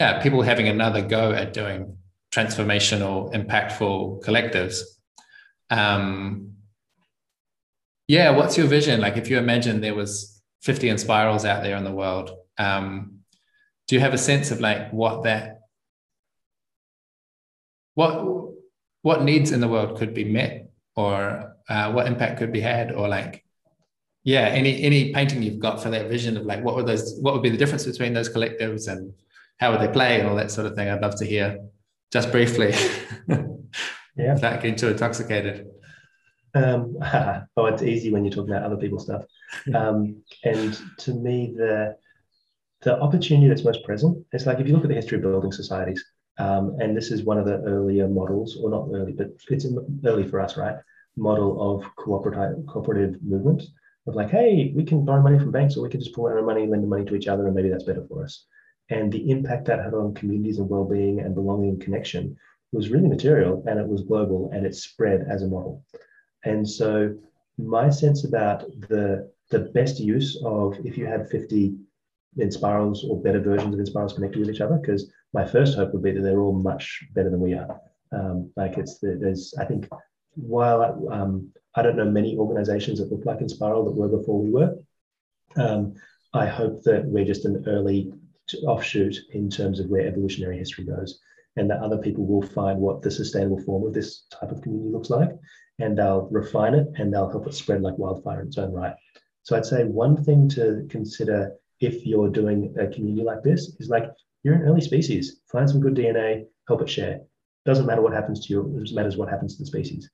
[0.00, 1.98] yeah, people having another go at doing
[2.32, 4.80] transformational, impactful collectives.
[5.68, 6.54] Um,
[8.08, 9.02] yeah, what's your vision?
[9.02, 13.18] Like, if you imagine there was 50 Enspirals out there in the world, um,
[13.88, 15.63] do you have a sense of like what that
[17.94, 18.52] what
[19.02, 22.92] what needs in the world could be met or uh, what impact could be had
[22.92, 23.44] or like
[24.22, 27.34] yeah any any painting you've got for that vision of like what would those what
[27.34, 29.12] would be the difference between those collectives and
[29.58, 31.58] how would they play and all that sort of thing i'd love to hear
[32.14, 32.72] just briefly
[34.16, 34.34] yeah.
[34.34, 35.66] without getting too intoxicated?
[36.54, 36.96] Um,
[37.56, 39.24] oh, it's easy when you're talking about other people's stuff.
[39.74, 41.96] Um, and to me, the
[42.82, 45.52] the opportunity that's most present, it's like if you look at the history of building
[45.52, 46.04] societies,
[46.38, 49.66] um, and this is one of the earlier models, or not early, but it's
[50.04, 50.76] early for us, right?
[51.16, 53.62] Model of cooperative cooperative movement
[54.06, 56.38] of like, hey, we can borrow money from banks, or we can just pull our
[56.38, 58.46] own money lend the money to each other, and maybe that's better for us.
[58.90, 62.36] And the impact that had on communities and well-being and belonging and connection
[62.72, 65.84] was really material, and it was global, and it spread as a model.
[66.44, 67.14] And so,
[67.56, 71.76] my sense about the the best use of if you had 50
[72.40, 76.02] Enspirals or better versions of Enspirals connected with each other, because my first hope would
[76.02, 77.80] be that they're all much better than we are.
[78.12, 79.88] Um, like it's the, there's I think
[80.36, 84.40] while I, um, I don't know many organizations that look like Enspiral that were before
[84.40, 84.76] we were,
[85.56, 85.94] um,
[86.32, 88.12] I hope that we're just an early
[88.62, 91.20] offshoot in terms of where evolutionary history goes,
[91.56, 94.90] and that other people will find what the sustainable form of this type of community
[94.90, 95.30] looks like,
[95.80, 98.94] and they'll refine it and they'll help it spread like wildfire in its own right.
[99.42, 103.88] So I'd say one thing to consider if you're doing a community like this is
[103.88, 104.06] like
[104.44, 105.40] you're an early species.
[105.50, 107.22] Find some good DNA, help it share.
[107.64, 110.08] Doesn't matter what happens to you, it just matters what happens to the species.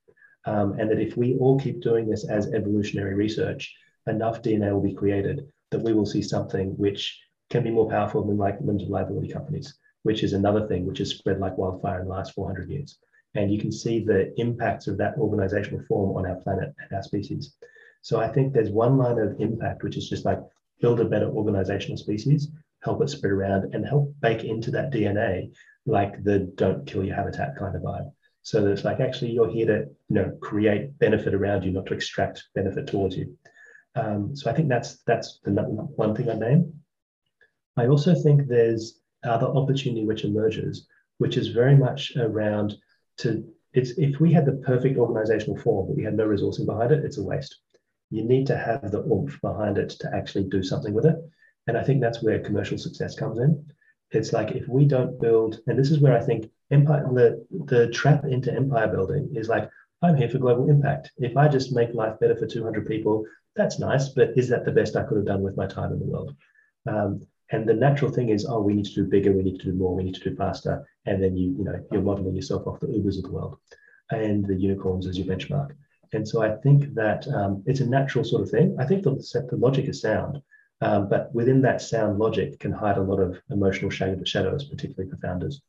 [0.45, 3.75] Um, and that if we all keep doing this as evolutionary research,
[4.07, 7.19] enough DNA will be created that we will see something which
[7.49, 11.09] can be more powerful than like limited liability companies, which is another thing which has
[11.09, 12.97] spread like wildfire in the last 400 years.
[13.35, 17.03] And you can see the impacts of that organizational form on our planet and our
[17.03, 17.55] species.
[18.01, 20.39] So I think there's one line of impact, which is just like
[20.81, 22.49] build a better organizational species,
[22.81, 25.51] help it spread around, and help bake into that DNA
[25.85, 28.11] like the don't kill your habitat kind of vibe.
[28.43, 31.85] So that it's like actually you're here to you know create benefit around you, not
[31.87, 33.37] to extract benefit towards you.
[33.95, 36.73] Um, so I think that's that's the one thing I name.
[37.77, 40.87] I also think there's other opportunity which emerges,
[41.19, 42.75] which is very much around
[43.17, 46.91] to it's if we had the perfect organizational form but we had no resourcing behind
[46.91, 47.57] it, it's a waste
[48.11, 51.15] you need to have the oomph behind it to actually do something with it.
[51.67, 53.65] And I think that's where commercial success comes in.
[54.11, 57.89] It's like if we don't build, and this is where I think empire, the, the
[57.89, 59.69] trap into empire building is like,
[60.01, 61.11] I'm here for global impact.
[61.17, 64.71] If I just make life better for 200 people, that's nice, but is that the
[64.71, 66.35] best I could have done with my time in the world?
[66.87, 69.65] Um, and the natural thing is, oh, we need to do bigger, we need to
[69.65, 72.65] do more, we need to do faster, and then you, you know, you're modeling yourself
[72.65, 73.57] off the Ubers of the world
[74.09, 75.75] and the unicorns as your benchmark.
[76.13, 78.75] And so I think that um, it's a natural sort of thing.
[78.79, 79.11] I think the,
[79.49, 80.41] the logic is sound,
[80.81, 85.17] um, but within that sound logic can hide a lot of emotional shadows, particularly for
[85.17, 85.61] founders.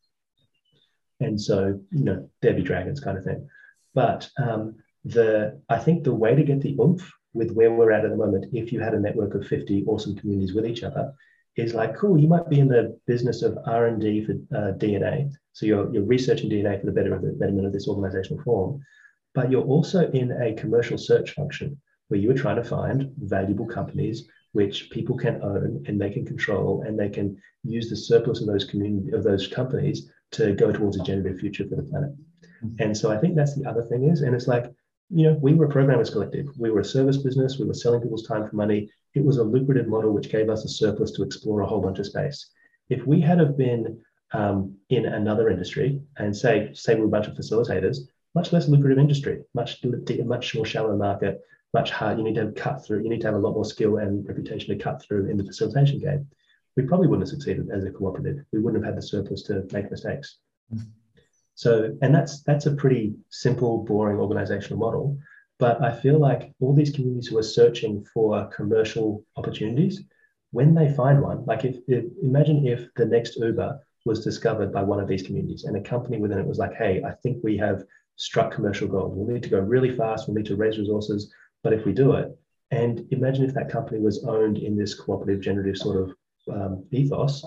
[1.21, 3.49] And so, you know, there be dragons kind of thing.
[3.95, 8.05] But um, the I think the way to get the oomph with where we're at
[8.05, 11.13] at the moment, if you had a network of 50 awesome communities with each other,
[11.57, 15.31] is like, cool, you might be in the business of R&D for uh, DNA.
[15.53, 18.83] So you're, you're researching DNA for the betterment of this organizational form
[19.35, 23.67] but you're also in a commercial search function where you are trying to find valuable
[23.67, 28.41] companies which people can own and they can control and they can use the surplus
[28.41, 32.11] of those community of those companies to go towards a generative future for the planet.
[32.65, 32.83] Mm-hmm.
[32.83, 34.67] And so I think that's the other thing is, and it's like,
[35.11, 36.47] you know, we were a programmers collective.
[36.57, 37.59] We were a service business.
[37.59, 38.91] We were selling people's time for money.
[39.15, 41.99] It was a lucrative model which gave us a surplus to explore a whole bunch
[41.99, 42.49] of space.
[42.89, 44.01] If we had have been
[44.33, 47.99] um, in another industry and say, say we're a bunch of facilitators,
[48.35, 49.85] much less lucrative industry, much
[50.25, 51.43] much more shallow market,
[51.75, 52.18] much hard.
[52.18, 53.03] You need to cut through.
[53.03, 55.45] You need to have a lot more skill and reputation to cut through in the
[55.45, 56.29] facilitation game.
[56.77, 58.45] We probably wouldn't have succeeded as a cooperative.
[58.53, 60.39] We wouldn't have had the surplus to make mistakes.
[60.75, 60.89] Mm-hmm.
[61.55, 65.18] So, and that's that's a pretty simple, boring organizational model.
[65.59, 70.03] But I feel like all these communities who are searching for commercial opportunities,
[70.51, 74.83] when they find one, like if, if imagine if the next Uber was discovered by
[74.83, 77.57] one of these communities and a company within it was like, hey, I think we
[77.59, 77.85] have
[78.16, 79.14] struck commercial goals.
[79.14, 80.27] We'll need to go really fast.
[80.27, 81.33] We'll need to raise resources.
[81.63, 82.37] But if we do it,
[82.71, 87.45] and imagine if that company was owned in this cooperative, generative sort of um, ethos,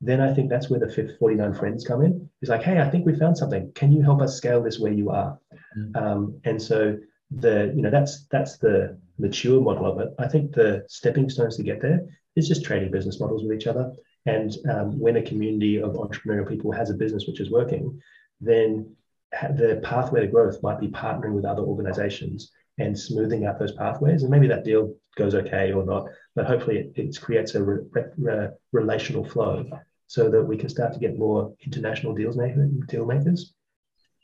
[0.00, 2.28] then I think that's where the 49 friends come in.
[2.42, 3.72] It's like, hey, I think we found something.
[3.74, 5.38] Can you help us scale this where you are?
[5.78, 5.96] Mm.
[5.96, 6.98] Um, and so
[7.30, 10.08] the, you know, that's that's the mature model of it.
[10.18, 12.00] I think the stepping stones to get there
[12.36, 13.92] is just trading business models with each other.
[14.26, 18.00] And um, when a community of entrepreneurial people has a business which is working,
[18.40, 18.94] then
[19.30, 24.22] the pathway to growth might be partnering with other organizations and smoothing out those pathways.
[24.22, 27.78] And maybe that deal goes okay or not, but hopefully it, it creates a re,
[28.16, 29.64] re, relational flow
[30.06, 33.54] so that we can start to get more international deals maker, deal makers.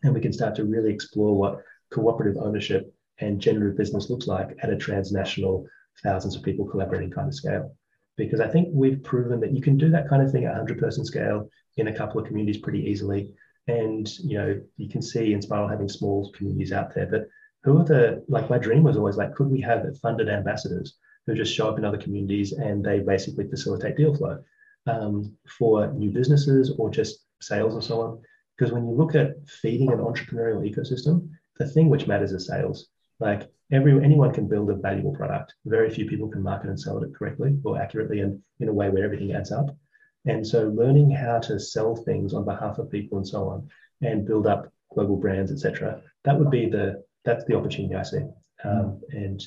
[0.02, 4.56] And we can start to really explore what cooperative ownership and generative business looks like
[4.62, 5.66] at a transnational,
[6.02, 7.76] thousands of people collaborating kind of scale.
[8.16, 10.78] Because I think we've proven that you can do that kind of thing at 100
[10.78, 13.32] person scale in a couple of communities pretty easily
[13.70, 17.28] and you know you can see Enspiral having small communities out there, but
[17.64, 20.96] who are the like my dream was always like could we have funded ambassadors
[21.26, 24.38] who just show up in other communities and they basically facilitate deal flow
[24.86, 28.22] um, for new businesses or just sales and so on?
[28.56, 31.28] Because when you look at feeding an entrepreneurial ecosystem
[31.60, 32.88] the thing which matters is sales.
[33.20, 35.54] Like every anyone can build a valuable product.
[35.66, 38.88] Very few people can market and sell it correctly or accurately and in a way
[38.88, 39.76] where everything adds up.
[40.24, 43.68] And so learning how to sell things on behalf of people and so on
[44.02, 48.22] and build up global brands etc that would be the that's the opportunity I see.
[48.64, 49.42] Um, and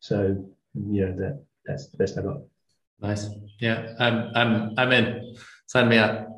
[0.00, 2.38] so, you know, that that's the best I got.
[3.00, 3.28] Nice.
[3.60, 3.94] Yeah.
[3.98, 5.36] I'm, I'm, I'm in.
[5.66, 6.28] Sign me up.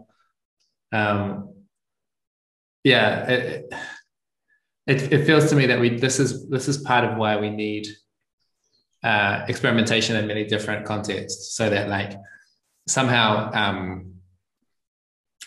[0.93, 1.55] Um,
[2.85, 3.29] yeah.
[3.29, 3.75] It,
[4.87, 7.51] it, it feels to me that we, this is, this is part of why we
[7.51, 7.87] need
[9.03, 12.13] uh, experimentation in many different contexts so that like
[12.87, 14.15] somehow, um,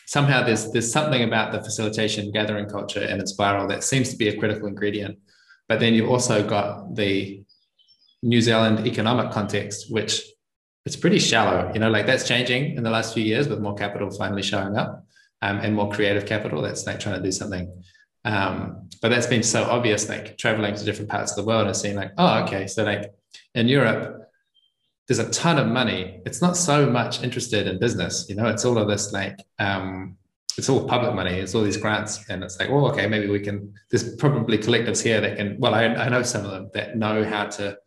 [0.06, 4.28] somehow there's there's something about the facilitation gathering culture and Enspiral that seems to be
[4.28, 5.18] a critical ingredient
[5.68, 7.44] but then you've also got the
[8.22, 10.22] New Zealand economic context, which
[10.86, 11.72] it's pretty shallow.
[11.74, 14.78] You know, like that's changing in the last few years with more capital finally showing
[14.78, 15.06] up
[15.42, 17.84] um, and more creative capital that's like trying to do something.
[18.26, 21.76] Um, but that's been so obvious, like traveling to different parts of the world and
[21.76, 23.14] seeing like, oh, okay, so like
[23.54, 24.22] in Europe,
[25.08, 26.22] there's a ton of money.
[26.26, 30.18] It's not so much interested in business, you know, it's all of this like um,
[30.58, 31.40] it's all public money.
[31.40, 33.74] It's all these grants, and it's like, well, okay, maybe we can.
[33.90, 35.58] There's probably collectives here that can.
[35.60, 37.78] Well, I, I know some of them that know how to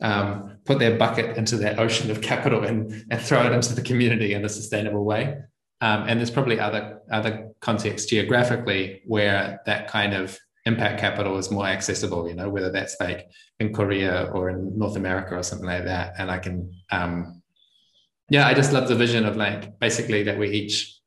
[0.00, 3.82] um, put their bucket into that ocean of capital and and throw it into the
[3.82, 5.36] community in a sustainable way.
[5.80, 11.50] Um, and there's probably other other contexts geographically where that kind of impact capital is
[11.50, 12.28] more accessible.
[12.28, 16.14] You know, whether that's like in Korea or in North America or something like that.
[16.18, 17.42] And I can, um,
[18.28, 21.00] yeah, I just love the vision of like basically that we each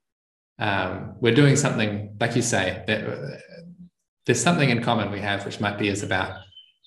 [0.59, 3.41] um, we're doing something, like you say, that,
[4.25, 6.39] there's something in common we have, which might be is about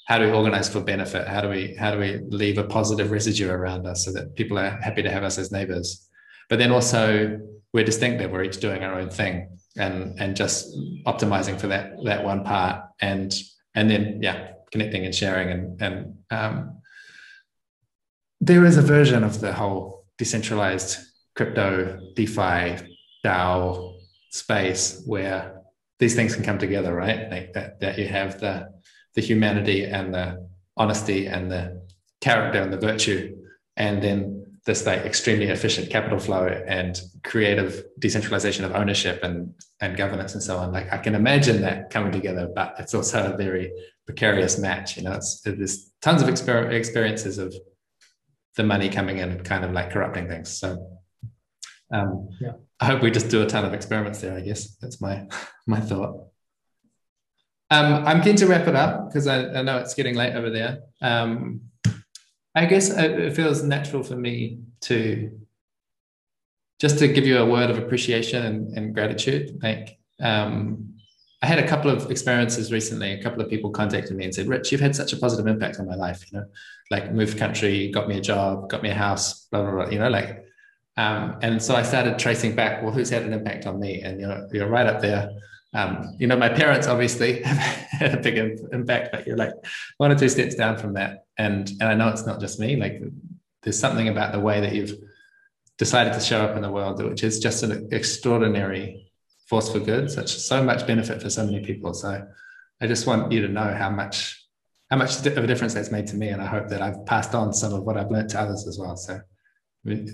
[0.06, 1.28] how do we organize for benefit?
[1.28, 4.58] How do we how do we leave a positive residue around us so that people
[4.58, 6.08] are happy to have us as neighbors?
[6.48, 7.38] But then also
[7.72, 8.30] we're distinctive.
[8.30, 10.74] We're each doing our own thing and and just
[11.06, 13.34] optimizing for that that one part and
[13.74, 16.80] and then yeah, connecting and sharing and and um,
[18.40, 20.98] there is a version of the whole decentralized
[21.36, 22.78] crypto DeFi
[23.24, 23.98] DAO
[24.30, 25.62] space where
[25.98, 27.30] these things can come together, right?
[27.30, 28.68] Like that, that you have the
[29.14, 31.82] the humanity and the honesty and the
[32.20, 33.36] character and the virtue,
[33.76, 39.96] and then this like extremely efficient capital flow and creative decentralization of ownership and and
[39.96, 40.72] governance and so on.
[40.72, 43.72] Like I can imagine that coming together, but it's also a very
[44.06, 44.96] precarious match.
[44.96, 47.54] You know, it's there's tons of exper- experiences of
[48.56, 50.56] the money coming in and kind of like corrupting things.
[50.58, 50.98] So
[51.92, 52.52] um, yeah.
[52.80, 54.36] I hope we just do a ton of experiments there.
[54.36, 55.26] I guess that's my
[55.66, 56.28] my thought.
[57.70, 60.48] Um, I'm keen to wrap it up because I, I, know it's getting late over
[60.48, 60.78] there.
[61.02, 61.60] Um,
[62.54, 65.38] I guess it feels natural for me to
[66.80, 69.58] just to give you a word of appreciation and, and gratitude.
[69.62, 70.94] Like um,
[71.42, 73.12] I had a couple of experiences recently.
[73.12, 75.78] A couple of people contacted me and said, "Rich, you've had such a positive impact
[75.78, 76.24] on my life.
[76.32, 76.46] You know,
[76.90, 79.90] like moved country, got me a job, got me a house, blah blah blah.
[79.90, 80.44] You know, like
[80.98, 84.02] um, and so I started tracing back, well, who's had an impact on me?
[84.02, 85.30] And you're, you're right up there.
[85.72, 88.36] Um, you know, my parents obviously have had a big
[88.72, 89.52] impact, but you're like
[89.98, 91.26] one or two steps down from that.
[91.38, 93.00] And, and I know it's not just me, like
[93.62, 94.92] there's something about the way that you've
[95.76, 99.08] decided to show up in the world, which is just an extraordinary
[99.46, 101.94] force for good, such so much benefit for so many people.
[101.94, 102.26] So
[102.80, 104.44] I just want you to know how much,
[104.90, 106.30] how much of a difference that's made to me.
[106.30, 108.80] And I hope that I've passed on some of what I've learned to others as
[108.80, 108.96] well.
[108.96, 109.20] So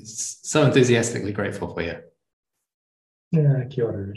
[0.04, 1.96] so enthusiastically grateful for you.
[3.30, 4.12] Yeah, kia ora.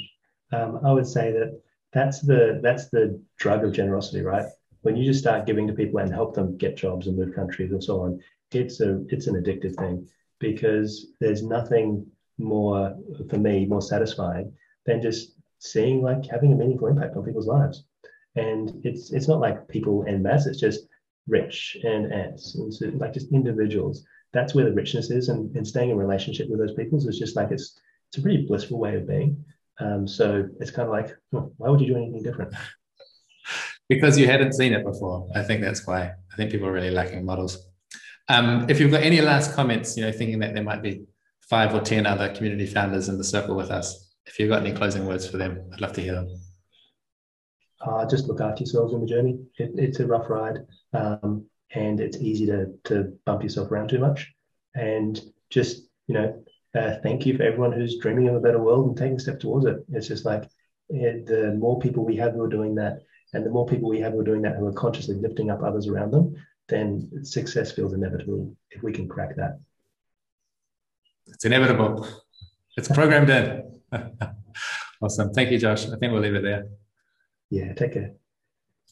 [0.51, 4.45] Um, I would say that that's the that's the drug of generosity, right?
[4.81, 7.71] When you just start giving to people and help them get jobs and move countries
[7.71, 8.19] and so on,
[8.51, 10.07] it's a it's an addictive thing
[10.39, 12.05] because there's nothing
[12.37, 12.95] more
[13.29, 14.53] for me more satisfying
[14.85, 17.85] than just seeing like having a meaningful impact on people's lives.
[18.35, 20.87] And it's it's not like people en mass, it's just
[21.27, 24.05] rich and ants, and so like just individuals
[24.37, 27.35] that's where the richness is and, and staying in relationship with those people is just
[27.35, 27.79] like it's
[28.09, 29.43] it's a pretty blissful way of being.
[29.79, 32.53] Um, so it's kind of like why would you do anything different?
[33.89, 35.29] Because you hadn't seen it before.
[35.33, 36.11] I think that's why.
[36.33, 37.57] I think people are really lacking models.
[38.27, 41.05] Um, if you've got any last comments you know thinking that there might be
[41.49, 44.73] five or ten other community founders in the circle with us if you've got any
[44.73, 46.27] closing words for them i'd love to hear them.
[47.79, 49.39] Uh, just look after yourselves on the journey.
[49.57, 50.57] It, it's a rough ride.
[50.93, 54.33] Um, and it's easy to to bump yourself around too much.
[54.75, 56.43] And just you know,
[56.75, 59.39] uh, thank you for everyone who's dreaming of a better world and taking a step
[59.39, 59.77] towards it.
[59.91, 60.49] It's just like
[60.89, 63.01] the more people we have who are doing that,
[63.33, 65.61] and the more people we have who are doing that who are consciously lifting up
[65.61, 66.35] others around them,
[66.69, 69.59] then success feels inevitable if we can crack that.
[71.27, 72.07] It's inevitable.
[72.77, 73.81] It's programmed in.
[75.01, 75.33] awesome.
[75.33, 75.87] Thank you, Josh.
[75.87, 76.67] I think we'll leave it there.
[77.49, 78.13] Yeah, take care.